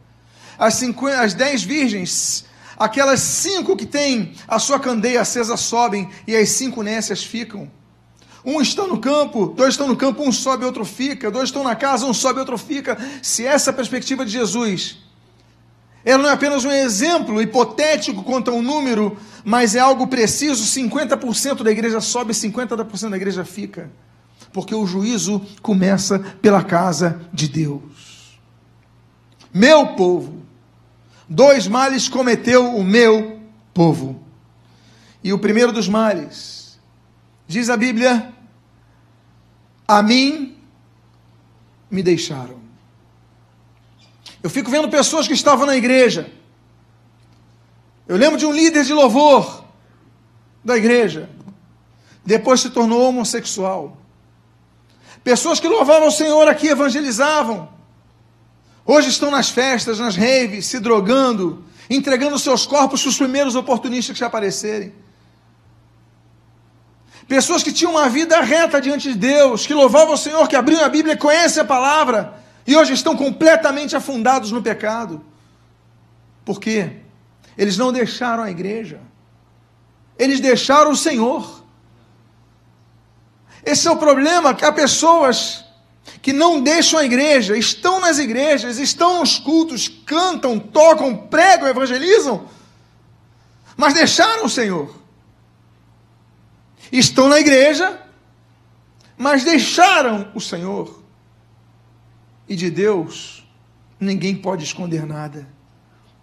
As, 0.58 0.76
50, 0.76 1.22
as 1.22 1.34
10 1.34 1.64
virgens, 1.64 2.46
aquelas 2.78 3.20
cinco 3.20 3.76
que 3.76 3.86
têm 3.86 4.34
a 4.48 4.58
sua 4.58 4.80
candeia 4.80 5.22
acesa 5.22 5.58
sobem 5.58 6.10
e 6.26 6.36
as 6.36 6.50
cinco 6.50 6.82
nécias 6.82 7.24
ficam. 7.24 7.70
Um 8.44 8.62
está 8.62 8.86
no 8.86 9.00
campo, 9.00 9.48
dois 9.48 9.74
estão 9.74 9.88
no 9.88 9.96
campo, 9.96 10.24
um 10.24 10.32
sobe, 10.32 10.66
outro 10.66 10.86
fica. 10.86 11.32
Dois 11.32 11.50
estão 11.50 11.64
na 11.64 11.76
casa, 11.76 12.06
um 12.06 12.14
sobe, 12.14 12.40
outro 12.40 12.58
fica. 12.60 12.96
Se 13.22 13.46
essa 13.46 13.72
é 13.72 13.72
a 13.72 13.76
perspectiva 13.76 14.24
de 14.24 14.32
Jesus, 14.32 14.98
ela 16.06 16.22
não 16.22 16.30
é 16.30 16.34
apenas 16.34 16.64
um 16.64 16.72
exemplo 16.72 17.42
hipotético 17.42 18.24
quanto 18.24 18.52
a 18.52 18.54
um 18.54 18.62
número, 18.62 19.18
mas 19.44 19.76
é 19.76 19.80
algo 19.80 20.06
preciso: 20.06 20.64
50% 20.64 21.64
da 21.64 21.72
igreja 21.72 22.00
sobe, 22.00 22.32
50% 22.32 23.10
da 23.10 23.18
igreja 23.18 23.44
fica. 23.44 23.92
Porque 24.54 24.76
o 24.76 24.86
juízo 24.86 25.42
começa 25.64 26.20
pela 26.42 26.64
casa 26.64 27.20
de 27.34 27.48
Deus. 27.48 28.40
Meu 29.52 29.96
povo, 29.96 30.44
dois 31.28 31.68
males 31.68 32.08
cometeu 32.08 32.76
o 32.76 32.84
meu 32.84 33.42
povo. 33.74 34.22
E 35.24 35.34
o 35.34 35.40
primeiro 35.40 35.74
dos 35.74 35.90
males, 35.90 36.80
diz 37.48 37.68
a 37.68 37.76
Bíblia, 37.76 38.32
a 39.88 40.04
mim 40.04 40.56
me 41.90 42.04
deixaram. 42.04 42.65
Eu 44.46 44.50
fico 44.52 44.70
vendo 44.70 44.88
pessoas 44.88 45.28
que 45.28 45.34
estavam 45.34 45.66
na 45.66 45.76
igreja. 45.76 46.32
Eu 48.08 48.16
lembro 48.16 48.38
de 48.38 48.46
um 48.46 48.52
líder 48.52 48.84
de 48.84 48.94
louvor 48.94 49.66
da 50.64 50.78
igreja. 50.78 51.28
Depois 52.24 52.62
se 52.62 52.70
tornou 52.70 53.10
homossexual. 53.10 53.98
Pessoas 55.24 55.60
que 55.60 55.68
louvavam 55.68 56.10
o 56.10 56.12
Senhor 56.12 56.48
aqui, 56.48 56.68
evangelizavam. 56.68 57.68
Hoje 58.86 59.10
estão 59.10 59.32
nas 59.32 59.50
festas, 59.50 59.98
nas 59.98 60.16
raves, 60.16 60.68
se 60.68 60.80
drogando, 60.80 61.66
entregando 61.90 62.38
seus 62.38 62.68
corpos 62.68 63.02
para 63.02 63.10
os 63.10 63.18
primeiros 63.18 63.56
oportunistas 63.56 64.16
que 64.16 64.24
aparecerem. 64.24 64.94
Pessoas 67.28 67.64
que 67.64 67.74
tinham 67.74 67.94
uma 67.94 68.10
vida 68.10 68.40
reta 68.42 68.80
diante 68.80 69.12
de 69.12 69.18
Deus, 69.18 69.66
que 69.66 69.74
louvavam 69.74 70.14
o 70.14 70.18
Senhor, 70.18 70.48
que 70.48 70.56
abriam 70.56 70.86
a 70.86 70.90
Bíblia, 70.90 71.18
conhecem 71.18 71.64
a 71.64 71.66
palavra, 71.66 72.45
e 72.66 72.76
hoje 72.76 72.94
estão 72.94 73.16
completamente 73.16 73.96
afundados 73.96 74.52
no 74.52 74.62
pecado. 74.62 75.24
Por 76.44 76.60
quê? 76.60 76.98
Eles 77.58 77.78
não 77.78 77.94
deixaram 77.94 78.44
a 78.44 78.50
igreja. 78.50 79.00
Eles 80.18 80.40
deixaram 80.40 80.92
o 80.92 80.96
Senhor. 80.96 81.64
Esse 83.64 83.88
é 83.88 83.92
o 83.92 83.98
problema, 83.98 84.54
que 84.54 84.66
há 84.66 84.72
pessoas 84.72 85.66
que 86.22 86.32
não 86.34 86.62
deixam 86.62 87.00
a 87.00 87.06
igreja, 87.06 87.58
estão 87.58 88.00
nas 88.00 88.20
igrejas, 88.20 88.78
estão 88.78 89.20
nos 89.20 89.40
cultos, 89.40 89.88
cantam, 89.88 90.60
tocam, 90.60 91.16
pregam, 91.16 91.68
evangelizam, 91.68 92.48
mas 93.76 93.94
deixaram 93.94 94.46
o 94.46 94.50
Senhor. 94.50 94.96
Estão 96.92 97.28
na 97.28 97.40
igreja, 97.40 98.00
mas 99.18 99.44
deixaram 99.44 100.32
o 100.36 100.42
Senhor. 100.42 101.05
E 102.48 102.56
de 102.56 102.70
Deus 102.70 103.46
ninguém 104.00 104.36
pode 104.36 104.64
esconder 104.64 105.06
nada. 105.06 105.48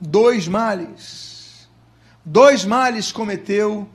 Dois 0.01 0.49
males, 0.49 1.69
dois 2.25 2.65
males 2.65 3.13
cometeu 3.13 3.89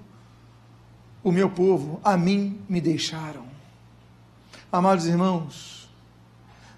o 1.24 1.31
meu 1.31 1.50
povo, 1.50 2.00
a 2.03 2.15
mim 2.15 2.62
me 2.69 2.79
deixaram. 2.79 3.46
Amados 4.72 5.05
irmãos, 5.05 5.89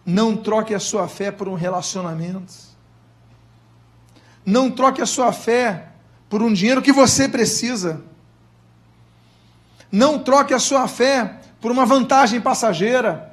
não 0.06 0.36
troque 0.36 0.74
a 0.74 0.80
sua 0.80 1.08
fé 1.08 1.32
por 1.32 1.48
um 1.48 1.54
relacionamento. 1.54 2.54
Não 4.46 4.72
troque 4.72 5.02
a 5.02 5.06
sua 5.06 5.32
fé 5.32 5.90
por 6.28 6.42
um 6.42 6.52
dinheiro 6.52 6.82
que 6.82 6.92
você 6.92 7.28
precisa. 7.28 8.02
Não 9.92 10.18
troque 10.18 10.54
a 10.54 10.60
sua 10.60 10.88
fé 10.88 11.40
por 11.62 11.72
uma 11.72 11.86
vantagem 11.86 12.42
passageira. 12.42 13.29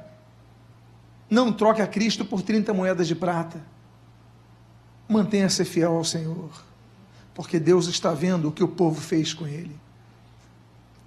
Não 1.29 1.51
troque 1.51 1.81
a 1.81 1.87
Cristo 1.87 2.23
por 2.23 2.41
30 2.41 2.73
moedas 2.73 3.07
de 3.07 3.15
prata. 3.15 3.61
Mantenha-se 5.07 5.63
fiel 5.65 5.95
ao 5.95 6.03
Senhor, 6.03 6.49
porque 7.33 7.59
Deus 7.59 7.87
está 7.87 8.13
vendo 8.13 8.49
o 8.49 8.51
que 8.51 8.63
o 8.63 8.67
povo 8.67 8.99
fez 8.99 9.33
com 9.33 9.47
ele. 9.47 9.77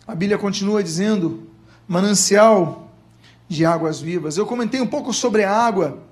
A 0.06 0.14
Bíblia 0.14 0.38
continua 0.38 0.82
dizendo: 0.82 1.48
manancial 1.86 2.90
de 3.48 3.64
águas 3.64 4.00
vivas. 4.00 4.36
Eu 4.36 4.46
comentei 4.46 4.80
um 4.80 4.86
pouco 4.86 5.12
sobre 5.12 5.44
a 5.44 5.52
água, 5.52 6.02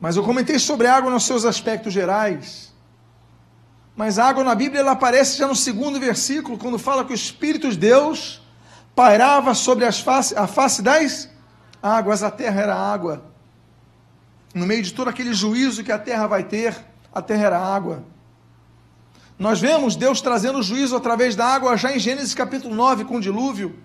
mas 0.00 0.16
eu 0.16 0.22
comentei 0.22 0.58
sobre 0.58 0.86
a 0.86 0.96
água 0.96 1.10
nos 1.10 1.24
seus 1.24 1.44
aspectos 1.44 1.92
gerais. 1.92 2.72
Mas 3.96 4.18
a 4.18 4.26
água 4.26 4.42
na 4.42 4.54
Bíblia 4.54 4.80
ela 4.80 4.92
aparece 4.92 5.38
já 5.38 5.46
no 5.46 5.54
segundo 5.54 6.00
versículo, 6.00 6.58
quando 6.58 6.78
fala 6.78 7.04
que 7.04 7.12
o 7.12 7.14
Espírito 7.14 7.70
de 7.70 7.76
Deus 7.76 8.42
pairava 8.94 9.54
sobre 9.54 9.84
as 9.84 10.00
face, 10.00 10.34
a 10.36 10.46
face 10.46 10.82
das 10.82 11.28
águas, 11.84 12.22
a 12.22 12.30
terra 12.30 12.62
era 12.62 12.74
água. 12.74 13.22
No 14.54 14.66
meio 14.66 14.82
de 14.82 14.94
todo 14.94 15.08
aquele 15.08 15.34
juízo 15.34 15.84
que 15.84 15.92
a 15.92 15.98
terra 15.98 16.26
vai 16.26 16.42
ter, 16.42 16.74
a 17.12 17.20
terra 17.20 17.44
era 17.44 17.58
água. 17.58 18.02
Nós 19.38 19.60
vemos 19.60 19.94
Deus 19.94 20.20
trazendo 20.20 20.62
juízo 20.62 20.96
através 20.96 21.36
da 21.36 21.44
água 21.44 21.76
já 21.76 21.94
em 21.94 21.98
Gênesis 21.98 22.34
capítulo 22.34 22.74
9 22.74 23.04
com 23.04 23.16
o 23.16 23.20
dilúvio. 23.20 23.76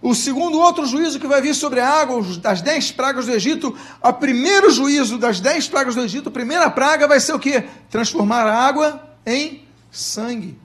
O 0.00 0.14
segundo 0.14 0.58
outro 0.58 0.86
juízo 0.86 1.20
que 1.20 1.26
vai 1.26 1.42
vir 1.42 1.54
sobre 1.54 1.78
a 1.78 1.86
água, 1.86 2.22
das 2.38 2.62
dez 2.62 2.90
pragas 2.90 3.26
do 3.26 3.32
Egito, 3.32 3.76
o 4.00 4.12
primeiro 4.14 4.70
juízo 4.70 5.18
das 5.18 5.40
dez 5.40 5.68
pragas 5.68 5.94
do 5.94 6.00
Egito, 6.00 6.30
a 6.30 6.32
primeira 6.32 6.70
praga 6.70 7.06
vai 7.06 7.20
ser 7.20 7.34
o 7.34 7.38
que? 7.38 7.60
Transformar 7.90 8.46
a 8.46 8.66
água 8.66 9.10
em 9.26 9.66
sangue. 9.90 10.58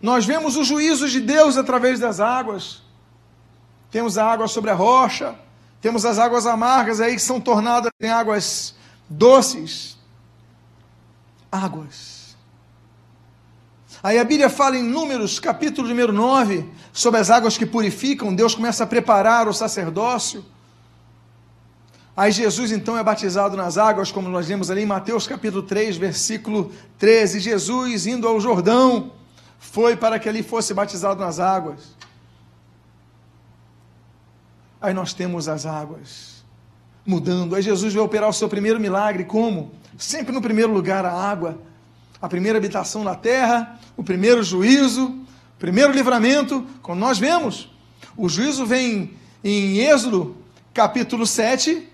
Nós 0.00 0.24
vemos 0.24 0.56
os 0.56 0.68
juízos 0.68 1.10
de 1.10 1.20
Deus 1.20 1.56
através 1.56 1.98
das 1.98 2.20
águas. 2.20 2.85
Temos 3.90 4.18
a 4.18 4.24
água 4.24 4.48
sobre 4.48 4.70
a 4.70 4.74
rocha, 4.74 5.34
temos 5.80 6.04
as 6.04 6.18
águas 6.18 6.46
amargas 6.46 7.00
aí 7.00 7.14
que 7.14 7.22
são 7.22 7.40
tornadas 7.40 7.90
em 8.00 8.08
águas 8.08 8.74
doces. 9.08 9.96
Águas. 11.50 12.36
Aí 14.02 14.18
a 14.18 14.24
Bíblia 14.24 14.50
fala 14.50 14.76
em 14.76 14.82
Números, 14.82 15.38
capítulo 15.38 15.88
número 15.88 16.12
9, 16.12 16.68
sobre 16.92 17.20
as 17.20 17.30
águas 17.30 17.58
que 17.58 17.66
purificam, 17.66 18.34
Deus 18.34 18.54
começa 18.54 18.84
a 18.84 18.86
preparar 18.86 19.48
o 19.48 19.52
sacerdócio. 19.52 20.44
Aí 22.16 22.32
Jesus 22.32 22.72
então 22.72 22.96
é 22.96 23.02
batizado 23.02 23.56
nas 23.56 23.76
águas, 23.76 24.10
como 24.10 24.28
nós 24.28 24.48
lemos 24.48 24.70
ali 24.70 24.82
em 24.82 24.86
Mateus 24.86 25.26
capítulo 25.26 25.62
3, 25.62 25.96
versículo 25.96 26.72
13. 26.98 27.40
Jesus, 27.40 28.06
indo 28.06 28.26
ao 28.26 28.40
Jordão, 28.40 29.12
foi 29.58 29.96
para 29.96 30.18
que 30.18 30.28
ali 30.28 30.42
fosse 30.42 30.72
batizado 30.72 31.20
nas 31.20 31.38
águas. 31.38 31.95
Aí 34.86 34.94
nós 34.94 35.12
temos 35.12 35.48
as 35.48 35.66
águas 35.66 36.44
mudando. 37.04 37.54
Aí 37.54 37.62
Jesus 37.62 37.92
vai 37.92 38.02
operar 38.02 38.28
o 38.28 38.32
seu 38.32 38.48
primeiro 38.48 38.80
milagre, 38.80 39.24
como? 39.24 39.72
Sempre 39.98 40.32
no 40.32 40.40
primeiro 40.40 40.72
lugar 40.72 41.04
a 41.04 41.12
água 41.12 41.58
a 42.20 42.28
primeira 42.28 42.58
habitação 42.58 43.04
na 43.04 43.14
terra, 43.14 43.78
o 43.96 44.02
primeiro 44.02 44.42
juízo, 44.42 45.06
o 45.06 45.58
primeiro 45.58 45.92
livramento, 45.92 46.66
como 46.82 47.00
nós 47.00 47.18
vemos. 47.18 47.70
O 48.16 48.28
juízo 48.28 48.64
vem 48.64 49.12
em 49.44 49.78
Êxodo 49.78 50.36
capítulo 50.72 51.26
7, 51.26 51.88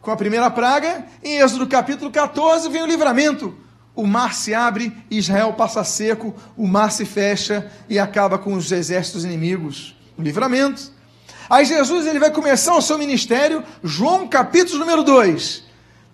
com 0.00 0.10
a 0.10 0.16
primeira 0.16 0.50
praga, 0.50 1.06
em 1.22 1.38
Êxodo 1.38 1.66
capítulo 1.66 2.10
14 2.10 2.68
vem 2.68 2.82
o 2.82 2.86
livramento. 2.86 3.54
O 3.96 4.06
mar 4.06 4.34
se 4.34 4.54
abre, 4.54 4.92
Israel 5.10 5.52
passa 5.52 5.84
seco, 5.84 6.34
o 6.56 6.66
mar 6.66 6.90
se 6.90 7.04
fecha 7.04 7.70
e 7.88 7.98
acaba 7.98 8.38
com 8.38 8.54
os 8.54 8.72
exércitos 8.72 9.24
inimigos. 9.24 9.96
O 10.16 10.22
livramento. 10.22 10.93
Aí 11.48 11.64
Jesus 11.64 12.06
ele 12.06 12.18
vai 12.18 12.30
começar 12.30 12.74
o 12.74 12.82
seu 12.82 12.98
ministério, 12.98 13.62
João 13.82 14.26
capítulo 14.26 14.78
número 14.78 15.02
2, 15.02 15.64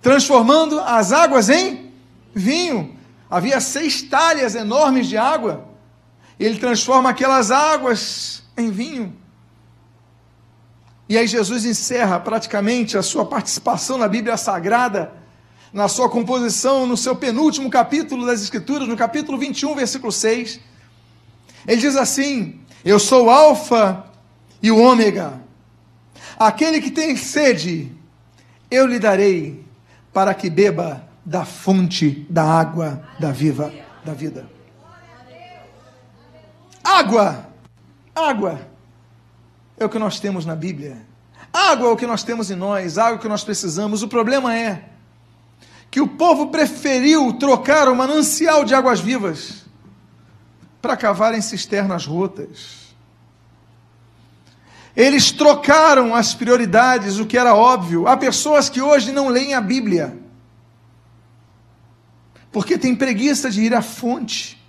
transformando 0.02 0.80
as 0.80 1.12
águas 1.12 1.48
em 1.48 1.92
vinho 2.34 2.98
havia 3.30 3.60
seis 3.60 4.02
talhas 4.02 4.56
enormes 4.56 5.06
de 5.06 5.16
água. 5.16 5.68
Ele 6.38 6.58
transforma 6.58 7.10
aquelas 7.10 7.50
águas 7.52 8.42
em 8.56 8.70
vinho. 8.70 9.16
E 11.08 11.16
aí 11.16 11.26
Jesus 11.26 11.64
encerra 11.64 12.18
praticamente 12.18 12.98
a 12.98 13.02
sua 13.02 13.24
participação 13.24 13.96
na 13.96 14.08
Bíblia 14.08 14.36
Sagrada, 14.36 15.12
na 15.72 15.86
sua 15.86 16.08
composição, 16.08 16.86
no 16.86 16.96
seu 16.96 17.14
penúltimo 17.14 17.70
capítulo 17.70 18.26
das 18.26 18.42
Escrituras, 18.42 18.88
no 18.88 18.96
capítulo 18.96 19.38
21, 19.38 19.74
versículo 19.76 20.10
6. 20.10 20.58
Ele 21.66 21.80
diz 21.80 21.96
assim: 21.96 22.60
Eu 22.84 22.98
sou 22.98 23.30
Alfa 23.30 24.04
e 24.62 24.70
o 24.70 24.78
Ômega. 24.78 25.40
Aquele 26.38 26.80
que 26.80 26.90
tem 26.90 27.16
sede, 27.16 27.92
eu 28.70 28.86
lhe 28.86 28.98
darei 28.98 29.64
para 30.12 30.34
que 30.34 30.48
beba 30.48 31.06
da 31.24 31.44
fonte 31.44 32.26
da 32.30 32.42
água 32.42 33.02
da 33.18 33.30
viva 33.30 33.72
da 34.04 34.14
vida. 34.14 34.48
Água, 36.82 37.46
água 38.14 38.60
é 39.78 39.84
o 39.84 39.88
que 39.88 39.98
nós 39.98 40.18
temos 40.18 40.44
na 40.44 40.56
Bíblia. 40.56 40.96
Água 41.52 41.88
é 41.88 41.90
o 41.92 41.96
que 41.96 42.06
nós 42.06 42.22
temos 42.22 42.50
em 42.50 42.54
nós, 42.54 42.96
água 42.96 43.12
é 43.12 43.16
o 43.16 43.20
que 43.20 43.28
nós 43.28 43.44
precisamos. 43.44 44.02
O 44.02 44.08
problema 44.08 44.56
é 44.56 44.88
que 45.90 46.00
o 46.00 46.08
povo 46.08 46.48
preferiu 46.48 47.32
trocar 47.34 47.88
o 47.88 47.96
manancial 47.96 48.64
de 48.64 48.74
águas 48.74 49.00
vivas 49.00 49.64
para 50.80 50.96
cavar 50.96 51.34
em 51.34 51.40
cisternas 51.40 52.06
rotas. 52.06 52.79
Eles 55.00 55.32
trocaram 55.32 56.14
as 56.14 56.34
prioridades, 56.34 57.18
o 57.18 57.24
que 57.24 57.38
era 57.38 57.54
óbvio. 57.54 58.06
Há 58.06 58.18
pessoas 58.18 58.68
que 58.68 58.82
hoje 58.82 59.12
não 59.12 59.28
leem 59.28 59.54
a 59.54 59.60
Bíblia 59.60 60.18
porque 62.52 62.76
tem 62.76 62.94
preguiça 62.94 63.50
de 63.50 63.62
ir 63.62 63.74
à 63.74 63.80
fonte. 63.80 64.62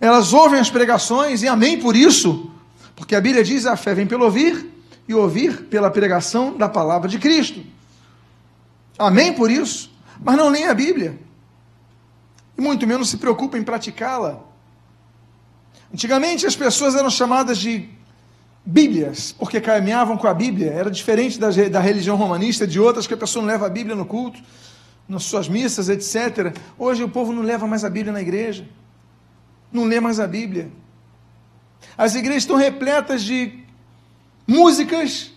Elas 0.00 0.32
ouvem 0.32 0.58
as 0.58 0.68
pregações 0.68 1.44
e 1.44 1.46
amém 1.46 1.78
por 1.78 1.94
isso, 1.94 2.50
porque 2.96 3.14
a 3.14 3.20
Bíblia 3.20 3.44
diz: 3.44 3.64
a 3.64 3.76
fé 3.76 3.94
vem 3.94 4.08
pelo 4.08 4.24
ouvir 4.24 4.68
e 5.06 5.14
ouvir 5.14 5.66
pela 5.66 5.88
pregação 5.88 6.56
da 6.56 6.68
palavra 6.68 7.08
de 7.08 7.20
Cristo. 7.20 7.64
Amém 8.98 9.32
por 9.34 9.52
isso, 9.52 9.88
mas 10.20 10.36
não 10.36 10.48
leem 10.48 10.66
a 10.66 10.74
Bíblia 10.74 11.16
e 12.56 12.60
muito 12.60 12.88
menos 12.88 13.08
se 13.08 13.18
preocupam 13.18 13.56
em 13.56 13.62
praticá-la. 13.62 14.40
Antigamente 15.94 16.44
as 16.44 16.56
pessoas 16.56 16.96
eram 16.96 17.08
chamadas 17.08 17.56
de 17.58 17.96
Bíblias, 18.70 19.32
porque 19.32 19.62
caminhavam 19.62 20.18
com 20.18 20.26
a 20.26 20.34
Bíblia. 20.34 20.70
Era 20.70 20.90
diferente 20.90 21.40
da, 21.40 21.48
da 21.48 21.80
religião 21.80 22.16
romanista, 22.16 22.66
de 22.66 22.78
outras 22.78 23.06
que 23.06 23.14
a 23.14 23.16
pessoa 23.16 23.42
não 23.42 23.50
leva 23.50 23.64
a 23.64 23.70
Bíblia 23.70 23.96
no 23.96 24.04
culto, 24.04 24.38
nas 25.08 25.22
suas 25.22 25.48
missas, 25.48 25.88
etc. 25.88 26.54
Hoje 26.78 27.02
o 27.02 27.08
povo 27.08 27.32
não 27.32 27.40
leva 27.40 27.66
mais 27.66 27.82
a 27.82 27.88
Bíblia 27.88 28.12
na 28.12 28.20
igreja, 28.20 28.68
não 29.72 29.84
lê 29.84 30.00
mais 30.00 30.20
a 30.20 30.26
Bíblia. 30.26 30.70
As 31.96 32.14
igrejas 32.14 32.42
estão 32.42 32.56
repletas 32.56 33.22
de 33.22 33.58
músicas, 34.46 35.32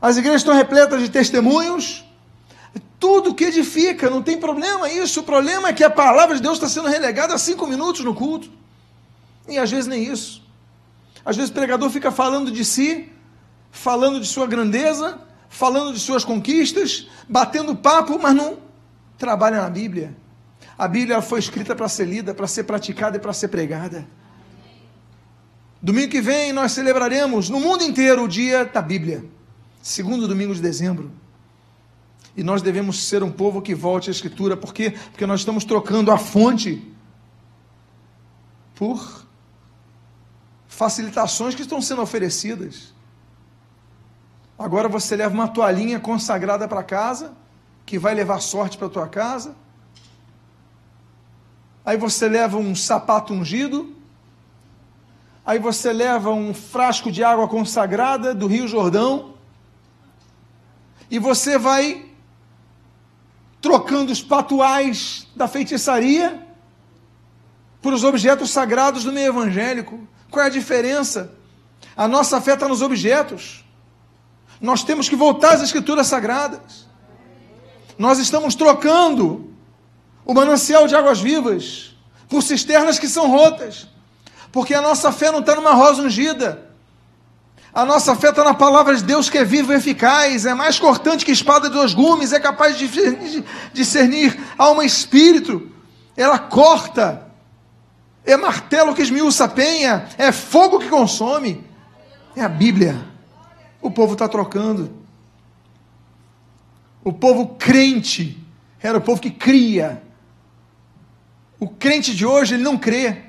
as 0.00 0.16
igrejas 0.16 0.40
estão 0.40 0.52
repletas 0.52 1.00
de 1.00 1.10
testemunhos, 1.10 2.04
tudo 2.98 3.36
que 3.36 3.44
edifica, 3.44 4.10
não 4.10 4.20
tem 4.20 4.36
problema 4.36 4.90
isso. 4.90 5.20
O 5.20 5.22
problema 5.22 5.68
é 5.68 5.72
que 5.72 5.84
a 5.84 5.90
palavra 5.90 6.34
de 6.34 6.42
Deus 6.42 6.54
está 6.54 6.68
sendo 6.68 6.88
relegada 6.88 7.34
a 7.34 7.38
cinco 7.38 7.68
minutos 7.68 8.04
no 8.04 8.16
culto. 8.16 8.50
E 9.48 9.58
às 9.58 9.70
vezes 9.70 9.86
nem 9.86 10.02
isso. 10.02 10.41
Às 11.24 11.36
vezes 11.36 11.50
o 11.50 11.54
pregador 11.54 11.88
fica 11.90 12.10
falando 12.10 12.50
de 12.50 12.64
si, 12.64 13.12
falando 13.70 14.20
de 14.20 14.26
sua 14.26 14.46
grandeza, 14.46 15.20
falando 15.48 15.92
de 15.92 16.00
suas 16.00 16.24
conquistas, 16.24 17.08
batendo 17.28 17.76
papo, 17.76 18.18
mas 18.18 18.34
não 18.34 18.58
trabalha 19.16 19.60
na 19.60 19.70
Bíblia. 19.70 20.16
A 20.76 20.88
Bíblia 20.88 21.22
foi 21.22 21.38
escrita 21.38 21.76
para 21.76 21.88
ser 21.88 22.06
lida, 22.06 22.34
para 22.34 22.46
ser 22.46 22.64
praticada 22.64 23.16
e 23.16 23.20
para 23.20 23.32
ser 23.32 23.48
pregada. 23.48 24.06
Domingo 25.80 26.10
que 26.10 26.20
vem 26.20 26.52
nós 26.52 26.72
celebraremos 26.72 27.48
no 27.48 27.60
mundo 27.60 27.82
inteiro 27.82 28.24
o 28.24 28.28
dia 28.28 28.64
da 28.64 28.80
Bíblia, 28.80 29.24
segundo 29.82 30.26
domingo 30.26 30.54
de 30.54 30.60
dezembro. 30.60 31.10
E 32.36 32.42
nós 32.42 32.62
devemos 32.62 33.04
ser 33.04 33.22
um 33.22 33.30
povo 33.30 33.60
que 33.60 33.74
volte 33.74 34.08
à 34.08 34.12
Escritura, 34.12 34.56
por 34.56 34.72
quê? 34.72 34.94
Porque 35.10 35.26
nós 35.26 35.40
estamos 35.40 35.64
trocando 35.64 36.10
a 36.10 36.16
fonte 36.16 36.90
por 38.74 39.26
facilitações 40.82 41.54
que 41.54 41.62
estão 41.62 41.80
sendo 41.80 42.02
oferecidas. 42.02 42.92
Agora 44.58 44.88
você 44.88 45.14
leva 45.14 45.32
uma 45.32 45.46
toalhinha 45.46 46.00
consagrada 46.00 46.66
para 46.66 46.82
casa, 46.82 47.34
que 47.86 48.00
vai 48.00 48.12
levar 48.14 48.40
sorte 48.40 48.76
para 48.76 48.88
tua 48.88 49.06
casa. 49.06 49.54
Aí 51.84 51.96
você 51.96 52.28
leva 52.28 52.56
um 52.58 52.74
sapato 52.74 53.32
ungido. 53.32 53.94
Aí 55.46 55.60
você 55.60 55.92
leva 55.92 56.30
um 56.30 56.52
frasco 56.52 57.12
de 57.12 57.22
água 57.22 57.46
consagrada 57.46 58.34
do 58.34 58.48
Rio 58.48 58.66
Jordão. 58.66 59.34
E 61.08 61.20
você 61.20 61.58
vai 61.58 62.06
trocando 63.60 64.10
os 64.10 64.20
patuais 64.20 65.28
da 65.36 65.46
feitiçaria 65.46 66.44
por 67.80 67.92
os 67.92 68.02
objetos 68.02 68.50
sagrados 68.50 69.04
do 69.04 69.12
meio 69.12 69.28
evangélico. 69.28 70.08
Qual 70.32 70.42
é 70.42 70.46
a 70.46 70.50
diferença? 70.50 71.30
A 71.94 72.08
nossa 72.08 72.40
fé 72.40 72.54
está 72.54 72.66
nos 72.66 72.80
objetos. 72.80 73.62
Nós 74.58 74.82
temos 74.82 75.06
que 75.06 75.14
voltar 75.14 75.52
às 75.52 75.62
Escrituras 75.62 76.06
Sagradas. 76.06 76.88
Nós 77.98 78.18
estamos 78.18 78.54
trocando 78.54 79.52
o 80.24 80.32
manancial 80.32 80.86
de 80.86 80.96
águas 80.96 81.20
vivas 81.20 81.94
por 82.30 82.42
cisternas 82.42 82.98
que 82.98 83.08
são 83.08 83.30
rotas, 83.30 83.86
porque 84.50 84.72
a 84.72 84.80
nossa 84.80 85.12
fé 85.12 85.30
não 85.30 85.40
está 85.40 85.54
numa 85.54 85.74
rosa 85.74 86.00
ungida. 86.00 86.66
A 87.74 87.84
nossa 87.84 88.16
fé 88.16 88.30
está 88.30 88.42
na 88.42 88.54
palavra 88.54 88.96
de 88.96 89.04
Deus 89.04 89.28
que 89.28 89.36
é 89.36 89.44
viva 89.44 89.74
e 89.74 89.76
eficaz, 89.76 90.46
é 90.46 90.54
mais 90.54 90.78
cortante 90.78 91.26
que 91.26 91.32
espada 91.32 91.68
de 91.68 91.74
dois 91.74 91.92
gumes, 91.92 92.32
é 92.32 92.40
capaz 92.40 92.78
de 92.78 92.88
discernir 93.74 94.40
alma 94.56 94.82
e 94.82 94.86
espírito. 94.86 95.70
Ela 96.16 96.38
corta 96.38 97.31
é 98.24 98.36
martelo 98.36 98.94
que 98.94 99.02
esmiuça 99.02 99.44
a 99.44 99.48
penha, 99.48 100.08
é 100.16 100.30
fogo 100.30 100.78
que 100.78 100.88
consome. 100.88 101.64
É 102.36 102.42
a 102.42 102.48
Bíblia. 102.48 103.04
O 103.80 103.90
povo 103.90 104.12
está 104.12 104.28
trocando. 104.28 104.96
O 107.04 107.12
povo 107.12 107.56
crente 107.58 108.38
era 108.80 108.98
o 108.98 109.00
povo 109.00 109.20
que 109.20 109.30
cria. 109.30 110.02
O 111.58 111.68
crente 111.68 112.14
de 112.14 112.24
hoje, 112.24 112.54
ele 112.54 112.62
não 112.62 112.78
crê. 112.78 113.24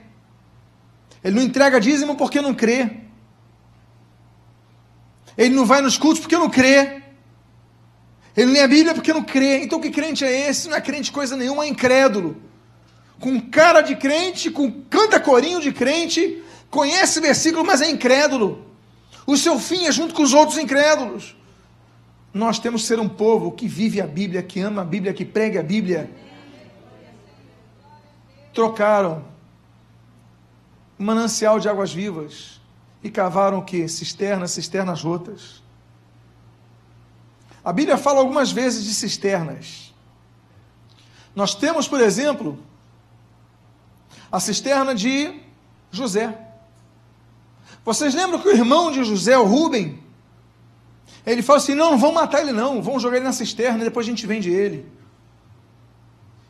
Ele 1.23 1.35
não 1.35 1.43
entrega 1.43 1.79
dízimo 1.79 2.15
porque 2.15 2.39
não 2.39 2.53
crê. 2.53 2.97
Ele 5.35 5.55
não 5.55 5.65
vai 5.65 5.81
nos 5.81 5.97
cultos 5.97 6.19
porque 6.19 6.37
não 6.37 6.49
crê. 6.49 7.01
Ele 8.37 8.51
lê 8.51 8.61
a 8.61 8.67
Bíblia 8.67 8.93
porque 8.93 9.11
não 9.11 9.23
crê. 9.23 9.63
Então 9.63 9.79
que 9.79 9.89
crente 9.89 10.23
é 10.23 10.49
esse? 10.49 10.69
Não 10.69 10.77
é 10.77 10.81
crente 10.81 11.11
coisa 11.11 11.35
nenhuma, 11.35 11.65
é 11.65 11.67
incrédulo 11.67 12.52
com 13.23 13.39
cara 13.39 13.79
de 13.79 13.95
crente, 13.95 14.51
com 14.51 14.69
canta 14.69 15.17
corinho 15.17 15.61
de 15.61 15.71
crente, 15.71 16.43
conhece 16.69 17.21
versículo, 17.21 17.65
mas 17.65 17.81
é 17.81 17.89
incrédulo. 17.89 18.65
O 19.25 19.37
seu 19.37 19.57
fim 19.57 19.85
é 19.85 19.93
junto 19.93 20.13
com 20.13 20.23
os 20.23 20.33
outros 20.33 20.57
incrédulos. 20.57 21.33
Nós 22.33 22.59
temos 22.59 22.81
que 22.81 22.87
ser 22.89 22.99
um 22.99 23.07
povo 23.07 23.53
que 23.53 23.65
vive 23.65 24.01
a 24.01 24.05
Bíblia, 24.05 24.43
que 24.43 24.59
ama 24.59 24.81
a 24.81 24.83
Bíblia, 24.83 25.13
que 25.13 25.23
prega 25.23 25.61
a 25.61 25.63
Bíblia. 25.63 26.11
Trocaram 28.53 29.23
manancial 30.97 31.61
de 31.61 31.69
águas 31.69 31.93
vivas 31.93 32.59
e 33.01 33.09
cavaram 33.09 33.59
o 33.59 33.63
que? 33.63 33.87
Cisternas, 33.87 34.51
cisternas 34.51 35.01
rotas. 35.01 35.63
A 37.63 37.71
Bíblia 37.71 37.97
fala 37.97 38.19
algumas 38.19 38.51
vezes 38.51 38.83
de 38.83 38.93
cisternas. 38.93 39.93
Nós 41.33 41.55
temos, 41.55 41.87
por 41.87 42.01
exemplo, 42.01 42.59
a 44.33 44.39
cisterna 44.39 44.95
de 44.95 45.31
José. 45.91 46.35
Vocês 47.85 48.15
lembram 48.15 48.39
que 48.39 48.47
o 48.47 48.51
irmão 48.51 48.91
de 48.91 49.03
José, 49.03 49.37
o 49.37 49.43
Rubem, 49.43 49.99
ele 51.23 51.43
falou 51.43 51.61
assim: 51.61 51.75
não, 51.75 51.91
não 51.91 51.99
vão 51.99 52.11
matar 52.11 52.41
ele, 52.41 52.51
não, 52.51 52.81
vão 52.81 52.99
jogar 52.99 53.17
ele 53.17 53.25
na 53.25 53.31
cisterna 53.31 53.81
e 53.81 53.83
depois 53.83 54.07
a 54.07 54.09
gente 54.09 54.25
vende 54.25 54.49
ele. 54.49 54.87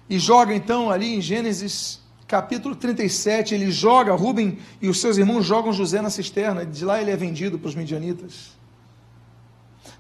E 0.10 0.18
joga 0.18 0.56
então 0.56 0.90
ali 0.90 1.14
em 1.14 1.20
Gênesis 1.20 2.00
capítulo 2.26 2.74
37, 2.74 3.54
ele 3.54 3.70
joga, 3.70 4.14
Rubem 4.14 4.58
e 4.82 4.88
os 4.88 5.02
seus 5.02 5.18
irmãos 5.18 5.44
jogam 5.44 5.74
José 5.74 6.02
na 6.02 6.10
cisterna, 6.10 6.66
de 6.66 6.86
lá 6.86 7.02
ele 7.02 7.12
é 7.12 7.18
vendido 7.18 7.60
para 7.60 7.68
os 7.68 7.76
midianitas. 7.76 8.52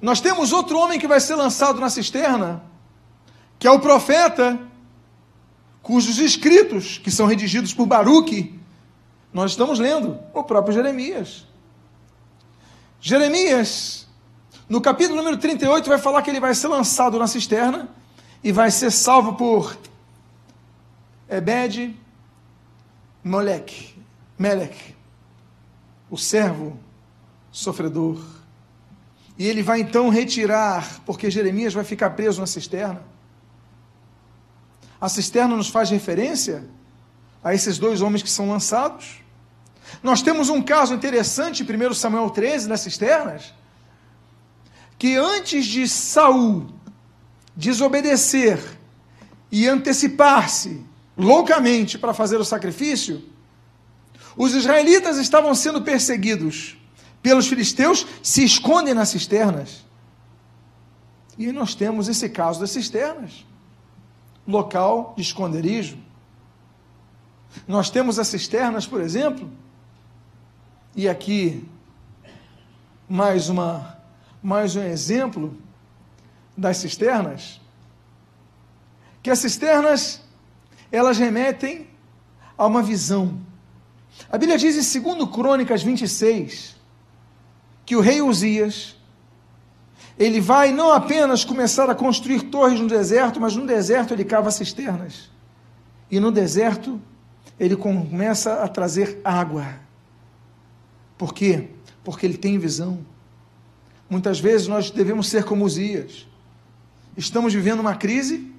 Nós 0.02 0.22
temos 0.22 0.54
outro 0.54 0.80
homem 0.80 0.98
que 0.98 1.08
vai 1.08 1.20
ser 1.20 1.36
lançado 1.36 1.82
na 1.82 1.90
cisterna, 1.90 2.64
que 3.60 3.68
é 3.68 3.72
o 3.72 3.80
profeta 3.80 4.58
cujos 5.84 6.18
escritos, 6.18 6.98
que 6.98 7.12
são 7.12 7.28
redigidos 7.28 7.74
por 7.74 7.86
Baruque, 7.86 8.58
nós 9.34 9.52
estamos 9.52 9.80
lendo, 9.80 10.18
o 10.34 10.42
próprio 10.42 10.74
Jeremias. 10.74 11.46
Jeremias, 13.02 14.08
no 14.70 14.80
capítulo 14.80 15.18
número 15.18 15.38
38, 15.38 15.90
vai 15.90 15.98
falar 15.98 16.22
que 16.22 16.30
ele 16.30 16.40
vai 16.40 16.56
ser 16.56 16.70
lançado 16.70 17.20
na 17.20 17.28
cisterna 17.28 17.90
e 18.42 18.52
vai 18.52 18.72
ser 18.72 18.92
salvo 18.92 19.34
por 19.34 19.78
Ebed 21.30 21.94
Molek, 23.22 23.94
Melech, 24.40 24.96
o 26.10 26.18
servo 26.18 26.80
sofredor. 27.52 28.24
E 29.38 29.48
ele 29.48 29.62
vai 29.62 29.82
então 29.82 30.08
retirar, 30.08 31.02
porque 31.06 31.30
Jeremias 31.30 31.74
vai 31.74 31.84
ficar 31.84 32.12
preso 32.12 32.40
na 32.40 32.48
cisterna 32.48 33.13
a 35.04 35.10
cisterna 35.10 35.58
nos 35.58 35.68
faz 35.68 35.90
referência 35.90 36.64
a 37.44 37.54
esses 37.54 37.78
dois 37.78 38.02
homens 38.02 38.24
que 38.24 38.30
são 38.30 38.48
lançados. 38.48 39.22
Nós 40.02 40.22
temos 40.22 40.48
um 40.48 40.62
caso 40.62 40.94
interessante 40.94 41.62
em 41.62 41.90
1 41.90 41.94
Samuel 41.94 42.30
13, 42.30 42.70
das 42.70 42.80
cisternas, 42.80 43.54
que 44.98 45.18
antes 45.18 45.66
de 45.66 45.90
Saul 45.90 46.70
desobedecer 47.54 48.62
e 49.52 49.68
antecipar-se 49.68 50.86
loucamente 51.18 51.98
para 51.98 52.14
fazer 52.14 52.38
o 52.38 52.46
sacrifício, 52.46 53.22
os 54.38 54.54
israelitas 54.54 55.18
estavam 55.18 55.54
sendo 55.54 55.82
perseguidos 55.82 56.78
pelos 57.22 57.48
filisteus, 57.48 58.08
se 58.24 58.42
escondem 58.42 58.94
nas 58.94 59.10
cisternas. 59.10 59.84
E 61.38 61.52
nós 61.52 61.76
temos 61.76 62.08
esse 62.08 62.30
caso 62.30 62.62
das 62.62 62.72
cisternas 62.72 63.44
local 64.48 65.14
de 65.16 65.22
esconderijo. 65.22 65.98
Nós 67.68 67.90
temos 67.90 68.20
as 68.20 68.28
cisternas, 68.28 68.86
por 68.86 69.02
exemplo, 69.02 69.50
e 70.96 71.08
aqui 71.08 71.68
mais 73.08 73.50
uma 73.50 73.94
mais 74.42 74.76
um 74.76 74.84
exemplo 74.84 75.58
das 76.58 76.78
cisternas, 76.78 77.62
que 79.22 79.30
as 79.30 79.40
cisternas 79.40 80.22
elas 80.92 81.18
remetem 81.18 81.88
a 82.58 82.68
uma 82.68 82.84
visão. 82.84 83.40
A 84.30 84.38
Bíblia 84.38 84.58
diz 84.58 84.96
em 84.96 85.02
2 85.02 85.30
Crônicas 85.30 85.82
26 85.82 86.76
que 87.86 87.96
o 87.96 88.02
rei 88.02 88.22
Uzias 88.22 88.96
ele 90.18 90.40
vai 90.40 90.72
não 90.72 90.92
apenas 90.92 91.44
começar 91.44 91.90
a 91.90 91.96
construir 91.96 92.44
torres 92.44 92.80
no 92.80 92.88
deserto, 92.88 93.40
mas 93.40 93.56
no 93.56 93.66
deserto 93.66 94.14
ele 94.14 94.24
cava 94.24 94.52
cisternas. 94.52 95.32
E 96.10 96.20
no 96.20 96.32
deserto 96.32 97.02
ele 97.60 97.76
começa 97.76 98.64
a 98.64 98.68
trazer 98.68 99.20
água. 99.24 99.66
Por 101.18 101.34
quê? 101.34 101.70
porque 102.04 102.26
ele 102.26 102.38
tem 102.38 102.60
visão. 102.60 103.06
Muitas 104.10 104.40
vezes 104.40 104.68
nós 104.68 104.92
devemos 104.92 105.28
ser 105.28 105.46
como 105.46 105.66
Uzias. 105.66 106.28
Estamos 107.16 107.54
vivendo 107.54 107.80
uma 107.80 107.96
crise, 107.96 108.52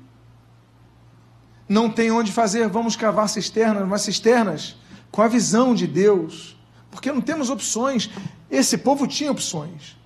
não 1.68 1.90
tem 1.90 2.10
onde 2.10 2.32
fazer, 2.32 2.68
vamos 2.68 2.96
cavar 2.96 3.28
cisternas, 3.28 3.86
mas 3.86 4.02
cisternas 4.02 4.76
com 5.10 5.22
a 5.22 5.28
visão 5.28 5.74
de 5.74 5.86
Deus, 5.86 6.56
porque 6.90 7.12
não 7.12 7.20
temos 7.20 7.50
opções. 7.50 8.10
Esse 8.50 8.78
povo 8.78 9.06
tinha 9.06 9.30
opções. 9.30 9.96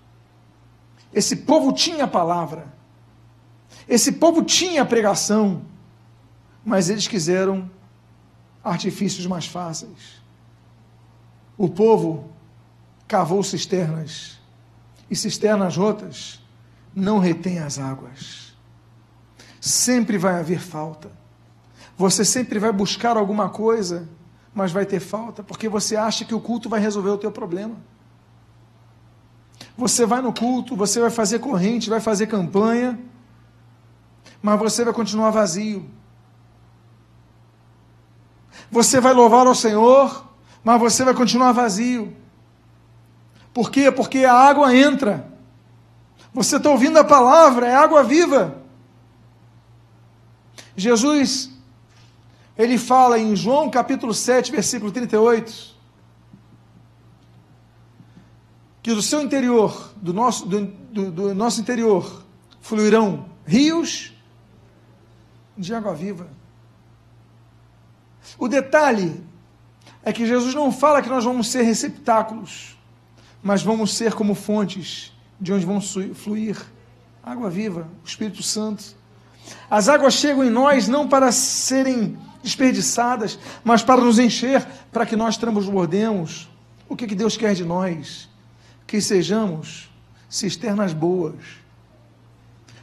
Esse 1.13 1.37
povo 1.37 1.73
tinha 1.73 2.05
a 2.05 2.09
palavra. 2.09 2.67
Esse 3.89 4.13
povo 4.13 4.43
tinha 4.43 4.83
a 4.83 4.87
pregação. 4.87 5.63
Mas 6.65 6.91
eles 6.91 7.09
quiseram 7.09 7.71
artifícios 8.63 9.27
mais 9.27 9.47
fáceis. 9.47 10.23
O 11.57 11.69
povo 11.69 12.31
cavou 13.07 13.43
cisternas. 13.43 14.39
E 15.11 15.17
cisternas 15.17 15.77
rotas 15.77 16.43
não 16.95 17.19
retêm 17.19 17.59
as 17.59 17.79
águas. 17.79 18.55
Sempre 19.61 20.19
vai 20.19 20.39
haver 20.39 20.61
falta. 20.61 21.11
Você 21.97 22.25
sempre 22.25 22.59
vai 22.59 22.73
buscar 22.73 23.17
alguma 23.17 23.49
coisa, 23.49 24.09
mas 24.55 24.71
vai 24.71 24.87
ter 24.87 25.01
falta, 25.01 25.43
porque 25.43 25.69
você 25.69 25.97
acha 25.97 26.25
que 26.25 26.35
o 26.35 26.41
culto 26.41 26.69
vai 26.69 26.81
resolver 26.81 27.11
o 27.11 27.19
teu 27.19 27.33
problema. 27.33 27.77
Você 29.79 30.05
vai 30.05 30.21
no 30.21 30.33
culto, 30.33 30.75
você 30.75 30.99
vai 31.01 31.09
fazer 31.09 31.39
corrente, 31.39 31.89
vai 31.89 32.01
fazer 32.01 32.27
campanha, 32.27 32.99
mas 34.43 34.59
você 34.59 34.85
vai 34.85 34.93
continuar 34.93 35.31
vazio. 35.31 35.89
Você 38.73 39.01
vai 39.01 39.13
louvar 39.13 39.47
ao 39.47 39.55
Senhor, 39.55 40.25
mas 40.65 40.81
você 40.81 41.05
vai 41.05 41.15
continuar 41.15 41.53
vazio. 41.53 42.13
Por 43.55 43.71
quê? 43.71 43.93
Porque 43.93 44.25
a 44.25 44.35
água 44.35 44.75
entra. 44.75 45.33
Você 46.35 46.57
está 46.57 46.69
ouvindo 46.71 46.99
a 46.99 47.05
palavra, 47.05 47.69
é 47.69 47.75
água 47.77 48.03
viva. 48.03 48.61
Jesus, 50.77 51.53
ele 52.57 52.79
fala 52.79 53.17
em 53.17 53.37
João 53.37 53.71
capítulo 53.71 54.13
7, 54.13 54.51
versículo 54.51 54.91
38, 54.91 55.78
que 58.83 58.95
do 58.95 59.03
seu 59.03 59.21
interior, 59.21 59.93
do 59.97 60.13
nosso, 60.13 60.47
do, 60.47 60.67
do, 60.67 61.11
do 61.11 61.35
nosso 61.35 61.61
interior, 61.61 62.25
fluirão 62.61 63.27
rios 63.47 64.13
de 65.57 65.75
água 65.75 65.95
viva. 65.95 66.29
O 68.39 68.47
detalhe 68.49 69.23
é 70.03 70.13
que 70.13 70.27
Jesus 70.27 70.55
não 70.55 70.71
fala 70.71 71.03
que 71.03 71.09
nós 71.09 71.25
vamos 71.25 71.49
ser 71.49 71.63
receptáculos, 71.63 72.77
mas 73.43 73.63
vamos 73.63 73.95
ser 73.95 74.15
como 74.15 74.35
fontes 74.35 75.13
de 75.41 75.53
onde 75.53 75.65
vão 75.65 75.81
fluir 75.81 76.61
água 77.23 77.51
viva, 77.51 77.87
o 78.05 78.07
Espírito 78.07 78.43
Santo. 78.43 78.97
As 79.71 79.89
águas 79.89 80.15
chegam 80.15 80.45
em 80.45 80.51
nós 80.51 80.89
não 80.89 81.09
para 81.09 81.33
serem 81.33 82.19
desperdiçadas, 82.43 83.39
mas 83.65 83.83
para 83.83 84.01
nos 84.01 84.19
encher, 84.19 84.67
para 84.93 85.05
que 85.05 85.17
nós 85.17 85.37
transbordemos. 85.37 86.49
O 86.89 86.97
que, 86.97 87.07
que 87.07 87.15
Deus 87.15 87.37
quer 87.37 87.55
de 87.55 87.65
nós? 87.65 88.28
Que 88.89 89.03
sejamos 89.03 89.91
cisternas 90.31 90.95
boas, 90.95 91.37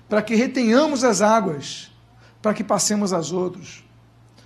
para 0.07 0.21
que 0.21 0.35
retenhamos 0.35 1.03
as 1.03 1.19
águas, 1.19 1.91
para 2.43 2.53
que 2.53 2.63
passemos 2.63 3.11
às 3.11 3.31
outros. 3.31 3.83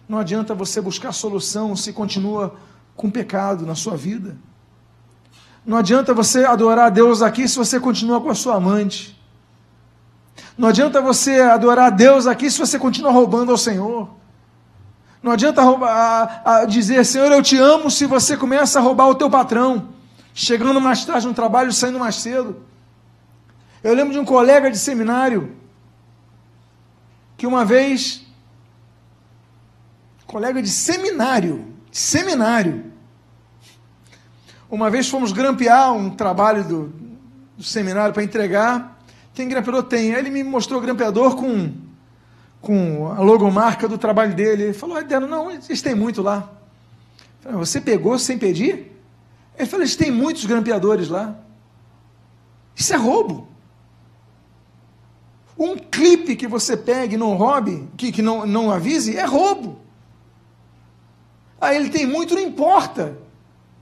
Não 0.07 0.17
adianta 0.17 0.55
você 0.55 0.79
buscar 0.79 1.11
solução 1.11 1.75
se 1.75 1.91
continua 1.91 2.55
com 2.95 3.11
pecado 3.11 3.65
na 3.65 3.75
sua 3.75 3.97
vida. 3.97 4.37
Não 5.65 5.77
adianta 5.77 6.13
você 6.13 6.45
adorar 6.45 6.87
a 6.87 6.89
Deus 6.89 7.21
aqui 7.21 7.45
se 7.45 7.57
você 7.57 7.77
continua 7.77 8.21
com 8.21 8.29
a 8.29 8.35
sua 8.35 8.55
amante. 8.55 9.19
Não 10.57 10.69
adianta 10.69 11.01
você 11.01 11.41
adorar 11.41 11.87
a 11.87 11.89
Deus 11.89 12.25
aqui 12.25 12.49
se 12.49 12.57
você 12.57 12.79
continua 12.79 13.11
roubando 13.11 13.51
ao 13.51 13.57
Senhor. 13.57 14.09
Não 15.21 15.33
adianta 15.33 15.61
roubar, 15.61 16.41
a, 16.45 16.59
a 16.59 16.65
dizer, 16.65 17.05
Senhor, 17.05 17.29
eu 17.29 17.43
te 17.43 17.57
amo, 17.57 17.91
se 17.91 18.05
você 18.05 18.37
começa 18.37 18.79
a 18.79 18.81
roubar 18.81 19.09
o 19.09 19.15
teu 19.15 19.29
patrão 19.29 19.98
chegando 20.39 20.79
mais 20.79 21.03
tarde 21.03 21.27
no 21.27 21.33
trabalho, 21.33 21.71
saindo 21.73 21.99
mais 21.99 22.15
cedo. 22.15 22.63
Eu 23.83 23.93
lembro 23.93 24.13
de 24.13 24.19
um 24.19 24.23
colega 24.23 24.71
de 24.71 24.77
seminário 24.77 25.53
que 27.35 27.45
uma 27.45 27.65
vez, 27.65 28.25
colega 30.25 30.61
de 30.61 30.69
seminário, 30.69 31.73
seminário, 31.91 32.85
uma 34.71 34.89
vez 34.89 35.09
fomos 35.09 35.33
grampear 35.33 35.91
um 35.91 36.09
trabalho 36.09 36.63
do, 36.63 36.93
do 37.57 37.63
seminário 37.63 38.13
para 38.13 38.23
entregar. 38.23 38.97
Tem 39.33 39.47
grampeador? 39.47 39.83
Tem. 39.83 40.13
Aí 40.13 40.19
ele 40.19 40.29
me 40.29 40.43
mostrou 40.43 40.79
o 40.79 40.81
grampeador 40.81 41.35
com, 41.35 41.73
com 42.61 43.11
a 43.11 43.19
logomarca 43.19 43.89
do 43.89 43.97
trabalho 43.97 44.33
dele. 44.33 44.63
Ele 44.63 44.73
falou, 44.73 44.95
Adeno, 44.95 45.27
não, 45.27 45.51
eles 45.51 45.81
têm 45.81 45.95
muito 45.95 46.21
lá. 46.21 46.49
Falei, 47.41 47.57
Você 47.57 47.81
pegou 47.81 48.17
sem 48.17 48.37
pedir? 48.37 48.98
Ele 49.59 49.67
falou: 49.67 49.83
eles 49.83 49.97
têm 49.97 50.09
muitos 50.09 50.45
grampeadores 50.45 51.09
lá. 51.09 51.35
Isso 52.73 52.93
é 52.93 52.97
roubo. 52.97 53.49
Um 55.57 55.75
clipe 55.75 56.37
que 56.37 56.47
você 56.47 56.77
pegue 56.77 57.17
não 57.17 57.35
roube, 57.35 57.89
que, 57.97 58.13
que 58.13 58.21
não, 58.21 58.45
não 58.45 58.71
avise, 58.71 59.17
é 59.17 59.25
roubo. 59.25 59.77
Aí 61.59 61.75
ele 61.75 61.89
tem 61.89 62.07
muito, 62.07 62.33
não 62.33 62.41
importa. 62.41 63.17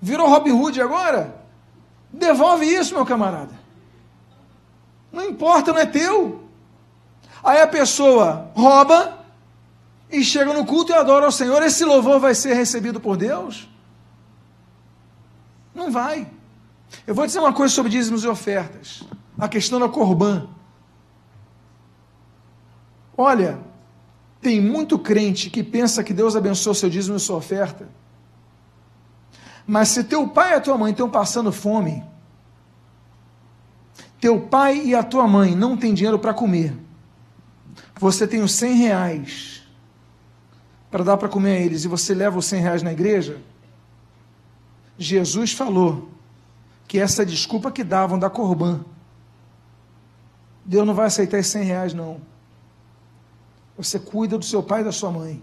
Virou 0.02 0.28
Robin 0.28 0.52
Hood 0.52 0.82
agora? 0.82 1.40
Devolve 2.12 2.66
isso, 2.66 2.96
meu 2.96 3.06
camarada. 3.06 3.54
Não 5.12 5.24
importa, 5.26 5.72
não 5.72 5.80
é 5.80 5.86
teu. 5.86 6.44
Aí 7.44 7.62
a 7.62 7.68
pessoa 7.68 8.50
rouba 8.56 9.24
e 10.12 10.24
chega 10.24 10.52
no 10.52 10.66
culto 10.66 10.92
e 10.92 10.96
adora 10.96 11.26
ao 11.26 11.32
Senhor. 11.32 11.62
Esse 11.62 11.86
louvor 11.86 12.20
vai 12.20 12.34
ser 12.34 12.56
recebido 12.56 13.00
por 13.00 13.16
Deus? 13.16 13.70
Não 15.78 15.92
vai. 15.92 16.28
Eu 17.06 17.14
vou 17.14 17.28
dizer 17.28 17.38
uma 17.38 17.54
coisa 17.54 17.72
sobre 17.72 17.92
dízimos 17.92 18.24
e 18.24 18.28
ofertas. 18.28 19.04
A 19.38 19.48
questão 19.48 19.80
da 19.80 19.88
corbã. 19.88 20.48
Olha, 23.16 23.60
tem 24.42 24.60
muito 24.60 24.98
crente 24.98 25.52
que 25.52 25.64
pensa 25.64 26.04
que 26.04 26.16
Deus 26.16 26.36
abençoa 26.36 26.74
seu 26.74 26.90
dízimo 26.90 27.16
e 27.16 27.20
sua 27.20 27.38
oferta. 27.38 27.88
Mas 29.68 29.90
se 29.90 30.04
teu 30.04 30.28
pai 30.28 30.54
e 30.54 30.56
a 30.56 30.62
tua 30.62 30.80
mãe 30.80 30.92
estão 30.92 31.08
passando 31.08 31.52
fome, 31.52 32.04
teu 34.20 34.42
pai 34.42 34.82
e 34.84 34.96
a 34.96 35.04
tua 35.04 35.28
mãe 35.28 35.56
não 35.56 35.78
têm 35.78 35.94
dinheiro 35.94 36.18
para 36.18 36.34
comer, 36.34 36.76
você 38.00 38.26
tem 38.26 38.42
os 38.42 38.54
100 38.54 38.76
reais 38.78 39.64
para 40.90 41.04
dar 41.04 41.18
para 41.18 41.30
comer 41.30 41.58
a 41.58 41.60
eles 41.60 41.84
e 41.84 41.88
você 41.88 42.16
leva 42.16 42.40
os 42.40 42.46
100 42.46 42.62
reais 42.62 42.82
na 42.82 42.92
igreja, 42.92 43.40
Jesus 44.98 45.54
falou 45.54 46.10
que 46.88 47.00
essa 47.00 47.26
desculpa 47.26 47.72
que 47.72 47.84
davam 47.84 48.18
da 48.18 48.30
Corbã, 48.30 48.84
Deus 50.66 50.86
não 50.86 50.94
vai 50.94 51.08
aceitar 51.08 51.38
esses 51.38 51.52
100 51.52 51.64
reais, 51.64 51.94
não. 51.94 52.22
Você 53.78 54.00
cuida 54.00 54.38
do 54.38 54.46
seu 54.46 54.64
pai 54.64 54.82
e 54.82 54.84
da 54.86 54.92
sua 54.92 55.12
mãe. 55.12 55.42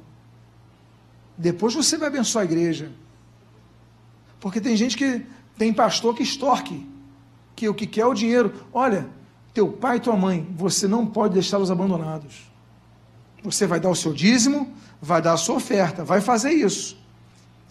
Depois 1.37 1.75
você 1.75 1.97
vai 1.97 2.09
abençoar 2.09 2.43
a 2.43 2.45
igreja. 2.45 2.91
Porque 4.41 4.61
tem 4.61 4.77
gente 4.77 4.97
que 4.97 5.25
tem 5.57 5.73
pastor 5.73 6.15
que 6.15 6.23
extorque, 6.23 6.87
que 7.55 7.69
o 7.69 7.75
que 7.75 7.87
quer 7.87 8.03
é 8.03 8.07
o 8.07 8.15
dinheiro. 8.15 8.53
Olha, 8.73 9.09
teu 9.53 9.69
pai 9.69 9.97
e 9.97 10.01
tua 10.01 10.17
mãe, 10.17 10.47
você 10.57 10.89
não 10.89 11.07
pode 11.07 11.35
deixá-los 11.35 11.71
abandonados. 11.71 12.51
Você 13.43 13.67
vai 13.67 13.79
dar 13.79 13.91
o 13.91 13.95
seu 13.95 14.13
dízimo, 14.13 14.75
vai 15.01 15.23
dar 15.23 15.35
a 15.35 15.37
sua 15.37 15.57
oferta, 15.57 16.05
vai 16.05 16.21
fazer 16.21 16.51
isso. 16.51 16.99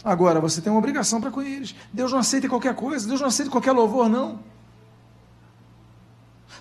Agora, 0.04 0.42
você 0.42 0.60
tem 0.60 0.72
uma 0.72 0.80
obrigação 0.80 1.22
para 1.22 1.32
com 1.32 1.42
eles. 1.42 1.74
Deus 1.94 2.12
não 2.12 2.20
aceita 2.20 2.50
qualquer 2.50 2.76
coisa, 2.76 3.08
Deus 3.08 3.22
não 3.22 3.28
aceita 3.28 3.50
qualquer 3.50 3.72
louvor, 3.72 4.10
não. 4.10 4.39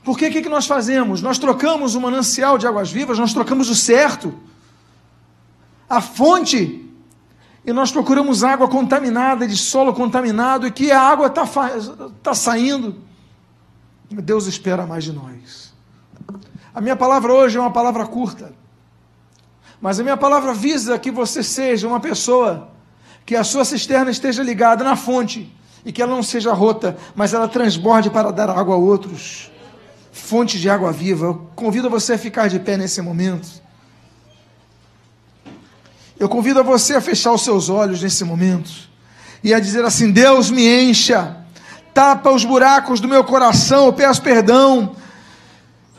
Porque 0.05 0.29
o 0.29 0.31
que, 0.31 0.43
que 0.43 0.49
nós 0.49 0.67
fazemos? 0.67 1.21
Nós 1.21 1.39
trocamos 1.39 1.95
o 1.95 2.01
manancial 2.01 2.57
de 2.57 2.67
águas 2.67 2.91
vivas, 2.91 3.19
nós 3.19 3.33
trocamos 3.33 3.69
o 3.69 3.75
certo, 3.75 4.35
a 5.89 6.01
fonte, 6.01 6.89
e 7.65 7.73
nós 7.73 7.93
procuramos 7.93 8.43
água 8.43 8.69
contaminada, 8.69 9.47
de 9.47 9.57
solo 9.57 9.93
contaminado, 9.93 10.67
e 10.67 10.71
que 10.71 10.91
a 10.91 11.01
água 11.01 11.27
está 11.27 11.47
tá 12.23 12.35
saindo. 12.35 12.97
Deus 14.11 14.47
espera 14.47 14.87
mais 14.87 15.05
de 15.05 15.13
nós. 15.13 15.73
A 16.75 16.81
minha 16.81 16.97
palavra 16.97 17.33
hoje 17.33 17.59
é 17.59 17.61
uma 17.61 17.71
palavra 17.73 18.07
curta, 18.07 18.53
mas 19.81 20.01
a 20.01 20.03
minha 20.03 20.17
palavra 20.17 20.55
visa 20.55 20.99
que 20.99 21.11
você 21.11 21.43
seja 21.43 21.87
uma 21.87 22.01
pessoa 22.01 22.72
que 23.25 23.37
a 23.37 23.45
sua 23.45 23.65
cisterna 23.65 24.11
esteja 24.11 24.43
ligada 24.43 24.83
na 24.85 24.97
fonte 24.97 25.53
e 25.85 25.93
que 25.93 26.03
ela 26.03 26.15
não 26.15 26.23
seja 26.23 26.53
rota, 26.53 26.97
mas 27.15 27.35
ela 27.35 27.49
transborde 27.49 28.11
para 28.11 28.31
dar 28.31 28.51
água 28.51 28.75
a 28.75 28.79
outros. 28.79 29.51
Fonte 30.13 30.61
de 30.61 30.69
água 30.69 30.93
viva. 30.93 31.27
Eu 31.27 31.51
convido 31.55 31.89
você 31.89 32.15
a 32.15 32.19
ficar 32.19 32.49
de 32.49 32.59
pé 32.59 32.77
nesse 32.77 33.01
momento. 33.01 33.49
Eu 36.19 36.29
convido 36.29 36.63
você 36.63 36.95
a 36.95 37.01
fechar 37.01 37.33
os 37.33 37.43
seus 37.43 37.69
olhos 37.69 38.03
nesse 38.03 38.23
momento 38.25 38.71
e 39.43 39.53
a 39.53 39.59
dizer 39.59 39.85
assim: 39.85 40.11
Deus 40.13 40.51
me 40.51 40.69
encha, 40.69 41.37
tapa 41.93 42.31
os 42.31 42.45
buracos 42.45 43.01
do 43.01 43.09
meu 43.09 43.25
coração, 43.25 43.87
eu 43.87 43.93
peço 43.93 44.23
perdão. 44.23 44.95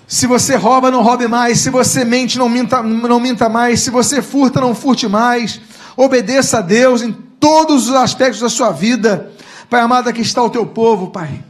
Se 0.08 0.28
você 0.28 0.56
rouba, 0.56 0.92
não 0.92 1.02
roube 1.02 1.28
mais. 1.28 1.60
Se 1.60 1.70
você 1.70 2.06
mente, 2.06 2.38
não 2.38 2.48
minta, 2.48 2.84
não 2.84 3.20
minta 3.20 3.50
mais. 3.50 3.82
Se 3.82 3.90
você 3.90 4.22
furta, 4.22 4.62
não 4.62 4.76
furte 4.76 5.08
mais. 5.08 5.60
Obedeça 5.96 6.60
a 6.60 6.62
Deus 6.62 7.02
em 7.02 7.12
todos 7.12 7.90
os 7.90 7.96
aspectos 7.96 8.40
da 8.40 8.50
sua 8.50 8.72
vida. 8.72 9.32
Pai 9.70 9.82
amado, 9.82 10.08
aqui 10.08 10.22
está 10.22 10.42
o 10.42 10.50
teu 10.50 10.66
povo, 10.66 11.10
Pai. 11.10 11.44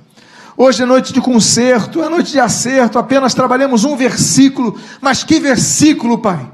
Hoje 0.56 0.84
é 0.84 0.86
noite 0.86 1.12
de 1.12 1.20
conserto, 1.20 2.04
é 2.04 2.10
noite 2.10 2.32
de 2.32 2.40
acerto. 2.40 3.00
Apenas 3.00 3.34
trabalhamos 3.34 3.84
um 3.84 3.96
versículo, 3.96 4.80
mas 5.02 5.24
que 5.24 5.40
versículo, 5.40 6.18
Pai! 6.18 6.52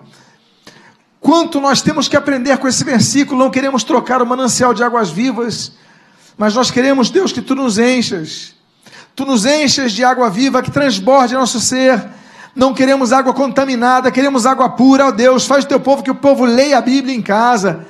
Quanto 1.20 1.60
nós 1.60 1.82
temos 1.82 2.08
que 2.08 2.16
aprender 2.16 2.58
com 2.58 2.68
esse 2.68 2.84
versículo, 2.84 3.44
não 3.44 3.52
queremos 3.52 3.84
trocar 3.84 4.22
o 4.22 4.26
manancial 4.26 4.74
de 4.74 4.84
águas 4.84 5.10
vivas, 5.10 5.74
mas 6.38 6.56
nós 6.56 6.72
queremos, 6.72 7.10
Deus, 7.10 7.34
que 7.34 7.42
tu 7.42 7.56
nos 7.56 7.78
enchas. 7.78 8.54
Tu 9.16 9.26
nos 9.26 9.46
enchas 9.46 9.92
de 9.92 10.04
água 10.04 10.30
viva 10.30 10.62
que 10.62 10.72
transborde 10.72 11.34
nosso 11.34 11.60
ser. 11.60 12.19
Não 12.56 12.74
queremos 12.74 13.14
água 13.14 13.34
contaminada, 13.34 14.12
queremos 14.12 14.46
água 14.46 14.70
pura, 14.70 15.08
ó 15.08 15.12
Deus. 15.12 15.46
Faz 15.46 15.66
o 15.66 15.68
teu 15.68 15.80
povo 15.80 16.04
que 16.04 16.12
o 16.12 16.16
povo 16.16 16.46
leia 16.46 16.78
a 16.78 16.82
Bíblia 16.82 17.16
em 17.16 17.22
casa, 17.22 17.86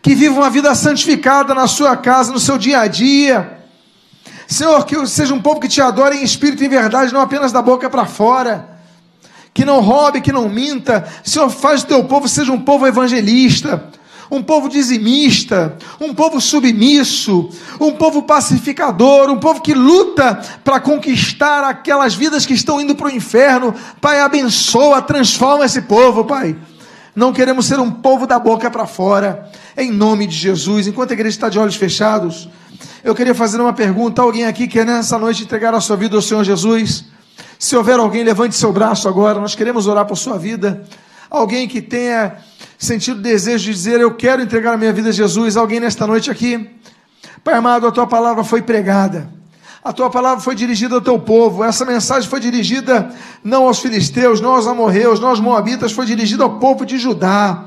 que 0.00 0.14
viva 0.14 0.38
uma 0.38 0.50
vida 0.50 0.74
santificada 0.74 1.54
na 1.54 1.66
sua 1.66 1.96
casa, 1.96 2.32
no 2.32 2.40
seu 2.40 2.58
dia 2.58 2.80
a 2.80 2.86
dia. 2.86 3.58
Senhor, 4.46 4.84
que 4.86 5.06
seja 5.06 5.34
um 5.34 5.42
povo 5.42 5.60
que 5.60 5.68
te 5.68 5.80
adore 5.80 6.16
em 6.16 6.22
espírito 6.22 6.62
e 6.62 6.66
em 6.66 6.70
verdade, 6.70 7.12
não 7.12 7.20
apenas 7.20 7.52
da 7.52 7.60
boca 7.60 7.90
para 7.90 8.06
fora 8.06 8.78
que 9.58 9.64
não 9.64 9.80
roube, 9.80 10.20
que 10.20 10.30
não 10.30 10.48
minta. 10.48 11.04
Senhor, 11.24 11.50
faz 11.50 11.82
o 11.82 11.86
teu 11.86 12.04
povo 12.04 12.28
seja 12.28 12.52
um 12.52 12.60
povo 12.60 12.86
evangelista, 12.86 13.90
um 14.30 14.42
povo 14.42 14.68
dizimista, 14.68 15.76
um 16.00 16.14
povo 16.14 16.40
submisso, 16.40 17.48
um 17.80 17.92
povo 17.92 18.22
pacificador, 18.22 19.30
um 19.30 19.38
povo 19.38 19.60
que 19.60 19.74
luta 19.74 20.40
para 20.62 20.80
conquistar 20.80 21.64
aquelas 21.64 22.14
vidas 22.14 22.44
que 22.44 22.54
estão 22.54 22.80
indo 22.80 22.94
para 22.94 23.06
o 23.06 23.10
inferno. 23.10 23.74
Pai, 24.00 24.20
abençoa, 24.20 25.00
transforma 25.00 25.64
esse 25.64 25.82
povo, 25.82 26.24
Pai. 26.24 26.56
Não 27.14 27.32
queremos 27.32 27.66
ser 27.66 27.80
um 27.80 27.90
povo 27.90 28.26
da 28.26 28.38
boca 28.38 28.70
para 28.70 28.86
fora, 28.86 29.50
em 29.76 29.90
nome 29.90 30.26
de 30.26 30.36
Jesus. 30.36 30.86
Enquanto 30.86 31.10
a 31.10 31.14
igreja 31.14 31.36
está 31.36 31.48
de 31.48 31.58
olhos 31.58 31.74
fechados, 31.74 32.48
eu 33.02 33.14
queria 33.14 33.34
fazer 33.34 33.60
uma 33.60 33.72
pergunta. 33.72 34.22
Alguém 34.22 34.44
aqui 34.44 34.68
quer 34.68 34.86
nessa 34.86 35.18
noite 35.18 35.42
entregar 35.42 35.74
a 35.74 35.80
sua 35.80 35.96
vida 35.96 36.14
ao 36.14 36.22
Senhor 36.22 36.44
Jesus? 36.44 37.06
Se 37.58 37.74
houver 37.74 37.98
alguém, 37.98 38.22
levante 38.22 38.54
seu 38.54 38.72
braço 38.72 39.08
agora, 39.08 39.40
nós 39.40 39.56
queremos 39.56 39.88
orar 39.88 40.06
por 40.06 40.16
sua 40.16 40.38
vida. 40.38 40.84
Alguém 41.28 41.66
que 41.66 41.82
tenha 41.82 42.36
sentido 42.78 43.20
desejo 43.20 43.64
de 43.64 43.72
dizer: 43.72 44.00
Eu 44.00 44.14
quero 44.14 44.42
entregar 44.42 44.74
a 44.74 44.76
minha 44.76 44.92
vida 44.92 45.08
a 45.08 45.12
Jesus. 45.12 45.56
Alguém 45.56 45.80
nesta 45.80 46.06
noite 46.06 46.30
aqui? 46.30 46.70
Pai 47.42 47.54
amado, 47.54 47.86
a 47.86 47.92
tua 47.92 48.06
palavra 48.06 48.44
foi 48.44 48.62
pregada. 48.62 49.30
A 49.82 49.92
tua 49.92 50.10
palavra 50.10 50.42
foi 50.42 50.54
dirigida 50.54 50.94
ao 50.94 51.00
teu 51.00 51.18
povo. 51.18 51.64
Essa 51.64 51.84
mensagem 51.84 52.28
foi 52.28 52.40
dirigida 52.40 53.10
não 53.42 53.66
aos 53.66 53.78
filisteus, 53.78 54.40
não 54.40 54.50
aos 54.50 54.66
amorreus, 54.66 55.20
não 55.20 55.28
aos 55.28 55.40
moabitas, 55.40 55.92
foi 55.92 56.04
dirigida 56.04 56.42
ao 56.42 56.58
povo 56.58 56.84
de 56.84 56.98
Judá. 56.98 57.64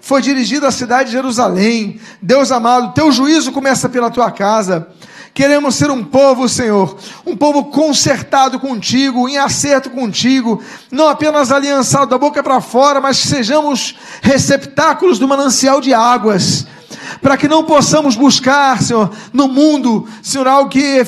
Foi 0.00 0.22
dirigida 0.22 0.68
à 0.68 0.70
cidade 0.70 1.10
de 1.10 1.16
Jerusalém. 1.16 2.00
Deus 2.22 2.50
amado, 2.50 2.94
teu 2.94 3.12
juízo 3.12 3.52
começa 3.52 3.88
pela 3.88 4.10
tua 4.10 4.30
casa. 4.30 4.88
Queremos 5.32 5.76
ser 5.76 5.90
um 5.90 6.04
povo, 6.04 6.48
Senhor, 6.48 6.98
um 7.24 7.36
povo 7.36 7.66
consertado 7.66 8.58
contigo, 8.58 9.28
em 9.28 9.38
acerto 9.38 9.88
contigo, 9.90 10.62
não 10.90 11.08
apenas 11.08 11.52
aliançado 11.52 12.10
da 12.10 12.18
boca 12.18 12.42
para 12.42 12.60
fora, 12.60 13.00
mas 13.00 13.18
sejamos 13.18 13.96
receptáculos 14.20 15.18
do 15.18 15.28
manancial 15.28 15.80
de 15.80 15.94
águas 15.94 16.66
para 17.20 17.36
que 17.36 17.48
não 17.48 17.64
possamos 17.64 18.16
buscar, 18.16 18.80
Senhor, 18.82 19.10
no 19.32 19.48
mundo, 19.48 20.06
Senhor, 20.22 20.46
algo 20.46 20.70
que 20.70 21.02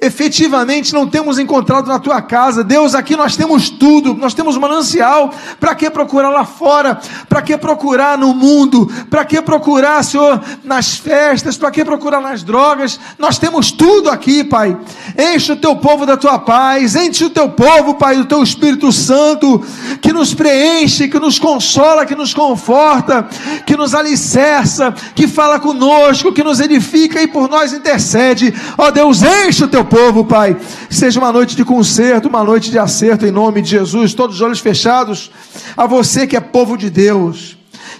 efetivamente 0.00 0.92
não 0.92 1.06
temos 1.06 1.38
encontrado 1.38 1.86
na 1.88 1.98
tua 1.98 2.20
casa. 2.22 2.64
Deus, 2.64 2.94
aqui 2.94 3.16
nós 3.16 3.36
temos 3.36 3.70
tudo, 3.70 4.14
nós 4.14 4.34
temos 4.34 4.56
manancial. 4.56 5.32
Para 5.58 5.74
que 5.74 5.90
procurar 5.90 6.30
lá 6.30 6.44
fora? 6.44 7.00
Para 7.28 7.42
que 7.42 7.56
procurar 7.56 8.18
no 8.18 8.34
mundo? 8.34 8.90
Para 9.10 9.24
que 9.24 9.40
procurar, 9.40 10.02
Senhor, 10.02 10.42
nas 10.64 10.96
festas? 10.96 11.56
Para 11.56 11.70
que 11.70 11.84
procurar 11.84 12.20
nas 12.20 12.42
drogas? 12.42 12.98
Nós 13.18 13.38
temos 13.38 13.72
tudo 13.72 14.10
aqui, 14.10 14.44
Pai. 14.44 14.76
Enche 15.16 15.52
o 15.52 15.56
teu 15.56 15.76
povo 15.76 16.06
da 16.06 16.16
tua 16.16 16.38
paz, 16.38 16.94
enche 16.94 17.24
o 17.24 17.30
teu 17.30 17.48
povo, 17.48 17.94
Pai, 17.94 18.16
do 18.16 18.24
teu 18.24 18.42
Espírito 18.42 18.92
Santo, 18.92 19.64
que 20.00 20.12
nos 20.12 20.34
preenche, 20.34 21.08
que 21.08 21.18
nos 21.18 21.38
consola, 21.38 22.06
que 22.06 22.14
nos 22.14 22.34
conforta, 22.34 23.28
que 23.66 23.76
nos 23.76 23.94
alicerça, 23.94 24.94
que 25.14 25.26
fala 25.26 25.47
conosco, 25.60 26.32
que 26.32 26.42
nos 26.42 26.58
edifica 26.58 27.22
e 27.22 27.28
por 27.28 27.48
nós 27.48 27.72
intercede. 27.72 28.52
Ó 28.76 28.90
Deus, 28.90 29.22
enche 29.22 29.64
o 29.64 29.68
teu 29.68 29.84
povo, 29.84 30.24
Pai. 30.24 30.56
Seja 30.90 31.20
uma 31.20 31.32
noite 31.32 31.54
de 31.54 31.64
conserto, 31.64 32.28
uma 32.28 32.42
noite 32.42 32.70
de 32.70 32.78
acerto 32.78 33.24
em 33.24 33.30
nome 33.30 33.62
de 33.62 33.70
Jesus. 33.70 34.14
Todos 34.14 34.36
os 34.36 34.42
olhos 34.42 34.60
fechados. 34.60 35.30
A 35.76 35.86
você 35.86 36.26
que 36.26 36.36
é 36.36 36.40
povo 36.40 36.76
de 36.76 36.90
Deus 36.90 37.57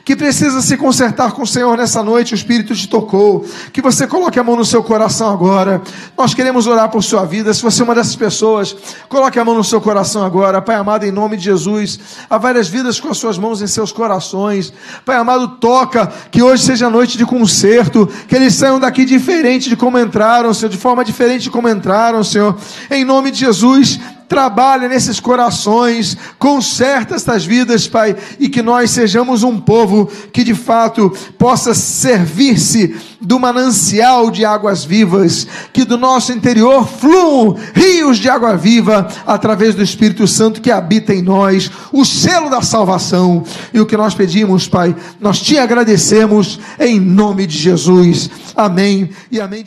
que 0.08 0.16
precisa 0.16 0.62
se 0.62 0.74
consertar 0.78 1.32
com 1.32 1.42
o 1.42 1.46
Senhor 1.46 1.76
nessa 1.76 2.02
noite, 2.02 2.32
o 2.32 2.34
Espírito 2.34 2.74
te 2.74 2.88
tocou, 2.88 3.44
que 3.70 3.82
você 3.82 4.06
coloque 4.06 4.38
a 4.38 4.42
mão 4.42 4.56
no 4.56 4.64
seu 4.64 4.82
coração 4.82 5.30
agora. 5.30 5.82
Nós 6.16 6.32
queremos 6.32 6.66
orar 6.66 6.88
por 6.88 7.04
sua 7.04 7.26
vida. 7.26 7.52
Se 7.52 7.60
você 7.60 7.82
é 7.82 7.84
uma 7.84 7.94
dessas 7.94 8.16
pessoas, 8.16 8.74
coloque 9.06 9.38
a 9.38 9.44
mão 9.44 9.54
no 9.54 9.62
seu 9.62 9.82
coração 9.82 10.24
agora. 10.24 10.62
Pai 10.62 10.76
amado, 10.76 11.04
em 11.04 11.12
nome 11.12 11.36
de 11.36 11.44
Jesus, 11.44 12.00
há 12.30 12.38
várias 12.38 12.68
vidas 12.68 12.98
com 12.98 13.10
as 13.10 13.18
suas 13.18 13.36
mãos 13.36 13.60
em 13.60 13.66
seus 13.66 13.92
corações. 13.92 14.72
Pai 15.04 15.16
amado, 15.16 15.46
toca, 15.60 16.10
que 16.30 16.42
hoje 16.42 16.64
seja 16.64 16.88
noite 16.88 17.18
de 17.18 17.26
conserto, 17.26 18.08
que 18.26 18.34
eles 18.34 18.54
saiam 18.54 18.80
daqui 18.80 19.04
diferente 19.04 19.68
de 19.68 19.76
como 19.76 19.98
entraram, 19.98 20.54
Senhor, 20.54 20.70
de 20.70 20.78
forma 20.78 21.04
diferente 21.04 21.42
de 21.42 21.50
como 21.50 21.68
entraram, 21.68 22.24
Senhor. 22.24 22.56
Em 22.90 23.04
nome 23.04 23.30
de 23.30 23.40
Jesus, 23.40 24.00
trabalha 24.28 24.88
nesses 24.88 25.18
corações, 25.18 26.16
conserta 26.38 27.14
estas 27.14 27.44
vidas, 27.46 27.88
Pai, 27.88 28.14
e 28.38 28.48
que 28.48 28.62
nós 28.62 28.90
sejamos 28.90 29.42
um 29.42 29.58
povo 29.58 30.10
que 30.32 30.44
de 30.44 30.54
fato 30.54 31.10
possa 31.38 31.74
servir-se 31.74 32.94
do 33.20 33.38
manancial 33.40 34.30
de 34.30 34.44
águas 34.44 34.84
vivas, 34.84 35.46
que 35.72 35.84
do 35.84 35.96
nosso 35.96 36.32
interior 36.32 36.86
fluam 36.86 37.56
rios 37.74 38.18
de 38.18 38.28
água 38.28 38.56
viva 38.56 39.08
através 39.26 39.74
do 39.74 39.82
Espírito 39.82 40.26
Santo 40.28 40.60
que 40.60 40.70
habita 40.70 41.14
em 41.14 41.22
nós, 41.22 41.70
o 41.92 42.04
selo 42.04 42.50
da 42.50 42.62
salvação. 42.62 43.42
E 43.72 43.80
o 43.80 43.86
que 43.86 43.96
nós 43.96 44.14
pedimos, 44.14 44.68
Pai, 44.68 44.94
nós 45.20 45.40
te 45.40 45.58
agradecemos 45.58 46.60
em 46.78 47.00
nome 47.00 47.46
de 47.46 47.58
Jesus. 47.58 48.30
Amém 48.54 49.10
e 49.30 49.40
amém. 49.40 49.64